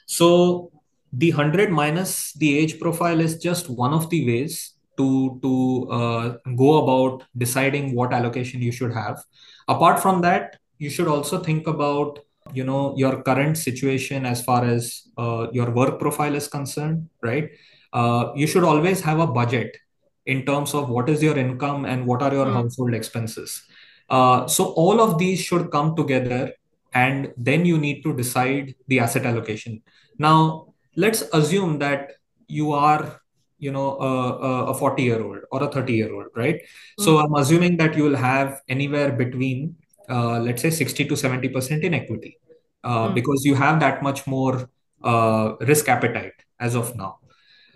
so 0.05 0.71
the 1.11 1.31
100 1.31 1.69
minus 1.71 2.33
the 2.33 2.57
age 2.57 2.79
profile 2.79 3.19
is 3.19 3.37
just 3.37 3.69
one 3.69 3.93
of 3.93 4.09
the 4.09 4.25
ways 4.25 4.73
to 4.97 5.39
to 5.41 5.87
uh, 5.91 6.37
go 6.55 6.83
about 6.83 7.23
deciding 7.37 7.95
what 7.95 8.13
allocation 8.13 8.61
you 8.61 8.71
should 8.71 8.93
have. 8.93 9.23
Apart 9.67 9.99
from 9.99 10.21
that, 10.21 10.57
you 10.77 10.89
should 10.89 11.07
also 11.07 11.39
think 11.39 11.67
about 11.67 12.19
you 12.53 12.63
know 12.63 12.93
your 12.97 13.21
current 13.23 13.57
situation 13.57 14.25
as 14.25 14.43
far 14.43 14.65
as 14.65 15.07
uh, 15.17 15.47
your 15.51 15.71
work 15.71 15.99
profile 15.99 16.35
is 16.35 16.47
concerned, 16.47 17.09
right? 17.21 17.49
Uh, 17.93 18.31
you 18.35 18.47
should 18.47 18.63
always 18.63 19.01
have 19.01 19.19
a 19.19 19.27
budget 19.27 19.77
in 20.25 20.45
terms 20.45 20.73
of 20.73 20.89
what 20.89 21.09
is 21.09 21.21
your 21.21 21.37
income 21.37 21.85
and 21.85 22.05
what 22.05 22.21
are 22.21 22.33
your 22.33 22.45
Mm. 22.47 22.53
household 22.53 22.93
expenses. 22.93 23.61
Uh, 24.09 24.47
so 24.47 24.65
all 24.83 24.99
of 25.01 25.17
these 25.17 25.39
should 25.41 25.69
come 25.71 25.95
together, 25.95 26.51
and 26.93 27.33
then 27.37 27.65
you 27.65 27.77
need 27.77 28.03
to 28.03 28.15
decide 28.15 28.75
the 28.87 28.99
asset 28.99 29.25
allocation. 29.25 29.81
Now, 30.17 30.73
let's 30.95 31.23
assume 31.33 31.79
that 31.79 32.11
you 32.47 32.71
are 32.73 33.19
you 33.59 33.71
know 33.71 33.97
a, 33.99 34.65
a 34.71 34.73
40 34.73 35.03
year 35.03 35.23
old 35.23 35.39
or 35.51 35.63
a 35.63 35.67
30 35.71 35.93
year 35.93 36.13
old 36.13 36.27
right 36.35 36.59
so 36.99 37.15
Mm. 37.15 37.23
i'm 37.23 37.35
assuming 37.41 37.77
that 37.77 37.95
you 37.95 38.03
will 38.03 38.15
have 38.17 38.61
anywhere 38.67 39.11
between 39.13 39.75
uh, 40.09 40.39
let's 40.39 40.61
say 40.61 40.69
60 40.69 41.05
to 41.05 41.15
70 41.15 41.47
percent 41.49 41.83
in 41.83 41.93
equity 41.93 42.37
uh, 42.83 43.07
Mm. 43.07 43.15
because 43.15 43.45
you 43.45 43.55
have 43.55 43.79
that 43.79 44.03
much 44.03 44.27
more 44.27 44.69
uh, 45.03 45.53
risk 45.61 45.87
appetite 45.87 46.33
as 46.59 46.75
of 46.75 46.95
now 46.97 47.19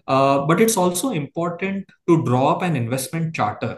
uh, 0.07 0.45
but 0.45 0.59
it's 0.61 0.77
also 0.77 1.11
important 1.11 1.85
to 2.07 2.23
draw 2.23 2.49
up 2.55 2.61
an 2.61 2.75
investment 2.75 3.33
charter 3.33 3.77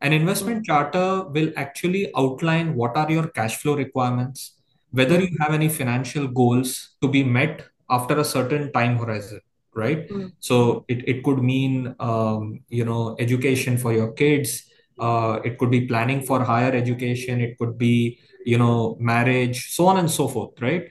an 0.00 0.12
investment 0.12 0.64
charter 0.64 1.24
will 1.36 1.52
actually 1.56 2.10
outline 2.16 2.74
what 2.74 2.96
are 2.96 3.10
your 3.10 3.26
cash 3.28 3.56
flow 3.56 3.74
requirements 3.76 4.57
whether 4.90 5.20
you 5.20 5.36
have 5.40 5.52
any 5.54 5.68
financial 5.68 6.26
goals 6.28 6.96
to 7.02 7.08
be 7.08 7.22
met 7.24 7.64
after 7.90 8.18
a 8.18 8.24
certain 8.24 8.72
time 8.72 8.96
horizon 8.98 9.40
right 9.74 10.08
Mm. 10.10 10.32
so 10.40 10.84
it, 10.88 11.00
it 11.12 11.22
could 11.24 11.38
mean 11.42 11.94
um, 12.00 12.60
you 12.68 12.84
know 12.84 13.16
education 13.18 13.76
for 13.78 13.92
your 13.92 14.12
kids 14.12 14.64
uh, 14.98 15.38
it 15.44 15.58
could 15.58 15.70
be 15.70 15.86
planning 15.86 16.22
for 16.22 16.42
higher 16.42 16.72
education 16.72 17.40
it 17.40 17.56
could 17.58 17.76
be 17.78 18.18
you 18.44 18.58
know 18.58 18.96
marriage 18.98 19.70
so 19.76 19.86
on 19.86 19.98
and 19.98 20.10
so 20.10 20.26
forth 20.28 20.60
right 20.60 20.88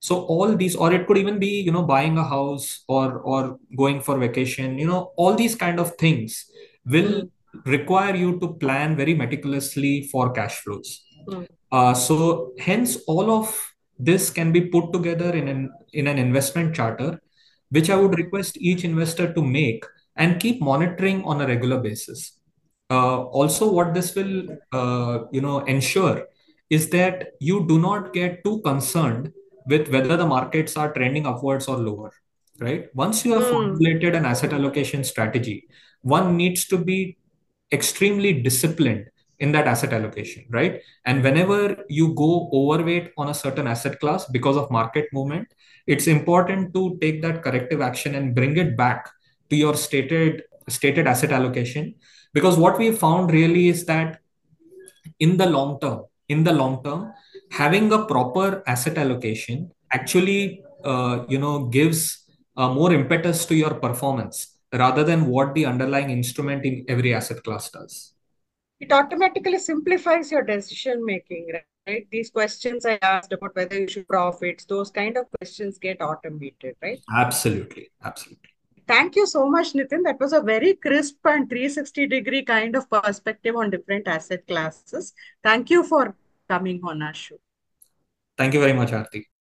so 0.00 0.22
all 0.26 0.54
these 0.56 0.74
or 0.76 0.92
it 0.92 1.06
could 1.06 1.18
even 1.18 1.38
be 1.38 1.60
you 1.62 1.72
know 1.72 1.82
buying 1.82 2.18
a 2.18 2.24
house 2.24 2.84
or 2.88 3.20
or 3.20 3.58
going 3.76 4.00
for 4.00 4.18
vacation 4.18 4.78
you 4.78 4.86
know 4.86 5.12
all 5.16 5.34
these 5.34 5.54
kind 5.54 5.80
of 5.80 5.94
things 5.96 6.46
will 6.84 7.12
Mm. 7.22 7.30
require 7.66 8.14
you 8.16 8.38
to 8.40 8.46
plan 8.62 8.96
very 8.96 9.14
meticulously 9.14 9.94
for 10.12 10.32
cash 10.32 10.56
flows 10.64 10.90
Mm. 11.28 11.46
Uh, 11.72 11.94
so 11.94 12.52
hence 12.58 12.98
all 13.06 13.30
of 13.30 13.46
this 13.98 14.30
can 14.30 14.52
be 14.52 14.62
put 14.62 14.92
together 14.92 15.30
in 15.40 15.48
an 15.48 15.70
in 15.92 16.06
an 16.06 16.18
investment 16.18 16.74
charter 16.74 17.20
which 17.70 17.88
I 17.90 17.96
would 17.96 18.16
request 18.18 18.58
each 18.58 18.84
investor 18.84 19.32
to 19.32 19.42
make 19.42 19.84
and 20.16 20.40
keep 20.40 20.60
monitoring 20.60 21.24
on 21.24 21.40
a 21.40 21.46
regular 21.46 21.78
basis. 21.80 22.38
Uh, 22.90 23.22
also, 23.24 23.72
what 23.72 23.94
this 23.94 24.14
will 24.14 24.46
uh, 24.72 25.20
you 25.32 25.40
know 25.40 25.60
ensure 25.60 26.26
is 26.70 26.90
that 26.90 27.28
you 27.40 27.66
do 27.66 27.78
not 27.78 28.12
get 28.12 28.44
too 28.44 28.60
concerned 28.62 29.32
with 29.66 29.88
whether 29.88 30.16
the 30.16 30.26
markets 30.26 30.76
are 30.76 30.92
trending 30.92 31.26
upwards 31.26 31.68
or 31.68 31.76
lower. 31.78 32.12
Right? 32.60 32.88
Once 32.94 33.24
you 33.24 33.32
have 33.34 33.44
Mm. 33.44 33.50
formulated 33.50 34.14
an 34.14 34.26
asset 34.26 34.52
allocation 34.52 35.04
strategy, 35.04 35.68
one 36.02 36.36
needs 36.36 36.66
to 36.66 36.78
be 36.78 37.16
extremely 37.72 38.32
disciplined 38.42 39.06
in 39.42 39.50
that 39.50 39.66
asset 39.66 39.92
allocation, 39.92 40.44
right? 40.50 40.80
And 41.04 41.22
whenever 41.22 41.84
you 41.88 42.14
go 42.14 42.48
overweight 42.52 43.10
on 43.18 43.28
a 43.28 43.34
certain 43.34 43.66
asset 43.66 43.98
class 43.98 44.24
because 44.26 44.56
of 44.56 44.70
market 44.70 45.08
movement, 45.12 45.48
it's 45.88 46.06
important 46.06 46.72
to 46.74 46.96
take 47.00 47.22
that 47.22 47.42
corrective 47.42 47.80
action 47.80 48.14
and 48.14 48.36
bring 48.36 48.56
it 48.56 48.76
back 48.76 49.10
to 49.50 49.56
your 49.56 49.74
stated 49.74 50.44
stated 50.68 51.08
asset 51.08 51.32
allocation 51.32 51.94
because 52.32 52.56
what 52.56 52.78
we 52.78 52.92
found 52.92 53.32
really 53.32 53.68
is 53.68 53.84
that 53.86 54.20
in 55.18 55.36
the 55.36 55.48
long 55.56 55.80
term 55.80 56.04
in 56.28 56.44
the 56.44 56.52
long 56.52 56.80
term 56.84 57.12
having 57.50 57.92
a 57.92 58.04
proper 58.12 58.62
asset 58.68 58.96
allocation 58.96 59.68
actually 59.90 60.62
uh, 60.84 61.24
you 61.28 61.38
know 61.44 61.66
gives 61.78 62.24
uh, 62.56 62.68
more 62.78 62.92
impetus 62.92 63.44
to 63.44 63.56
your 63.56 63.74
performance 63.74 64.56
rather 64.72 65.02
than 65.02 65.26
what 65.26 65.52
the 65.56 65.66
underlying 65.66 66.10
instrument 66.10 66.64
in 66.64 66.84
every 66.88 67.12
asset 67.12 67.42
class 67.42 67.70
does 67.70 68.14
It 68.82 68.92
automatically 68.92 69.58
simplifies 69.58 70.30
your 70.32 70.42
decision 70.42 71.04
making, 71.06 71.52
right? 71.86 72.06
These 72.10 72.30
questions 72.30 72.84
I 72.84 72.98
asked 73.02 73.32
about 73.32 73.54
whether 73.56 73.78
you 73.78 73.88
should 73.88 74.08
profits, 74.08 74.64
those 74.66 74.90
kind 74.90 75.16
of 75.16 75.26
questions 75.38 75.78
get 75.78 76.02
automated, 76.02 76.76
right? 76.82 77.00
absolutely 77.14 77.90
absolutely 78.04 78.50
Thank 78.88 79.16
you 79.16 79.26
so 79.26 79.48
much, 79.48 79.72
Nitin. 79.74 80.02
That 80.04 80.18
was 80.20 80.32
a 80.32 80.40
very 80.40 80.74
crisp 80.74 81.18
and 81.24 81.48
360 81.48 82.06
degree 82.08 82.44
kind 82.44 82.76
of 82.76 82.90
perspective 82.90 83.56
on 83.56 83.70
different 83.70 84.08
asset 84.08 84.46
classes. 84.46 85.14
Thank 85.42 85.70
you 85.70 85.84
for 85.84 86.16
coming 86.48 86.80
on 86.84 87.02
our 87.02 87.14
show. 87.14 87.38
thank 88.36 88.54
you 88.54 88.60
very 88.60 88.72
much 88.72 88.90
Aarati 88.90 89.31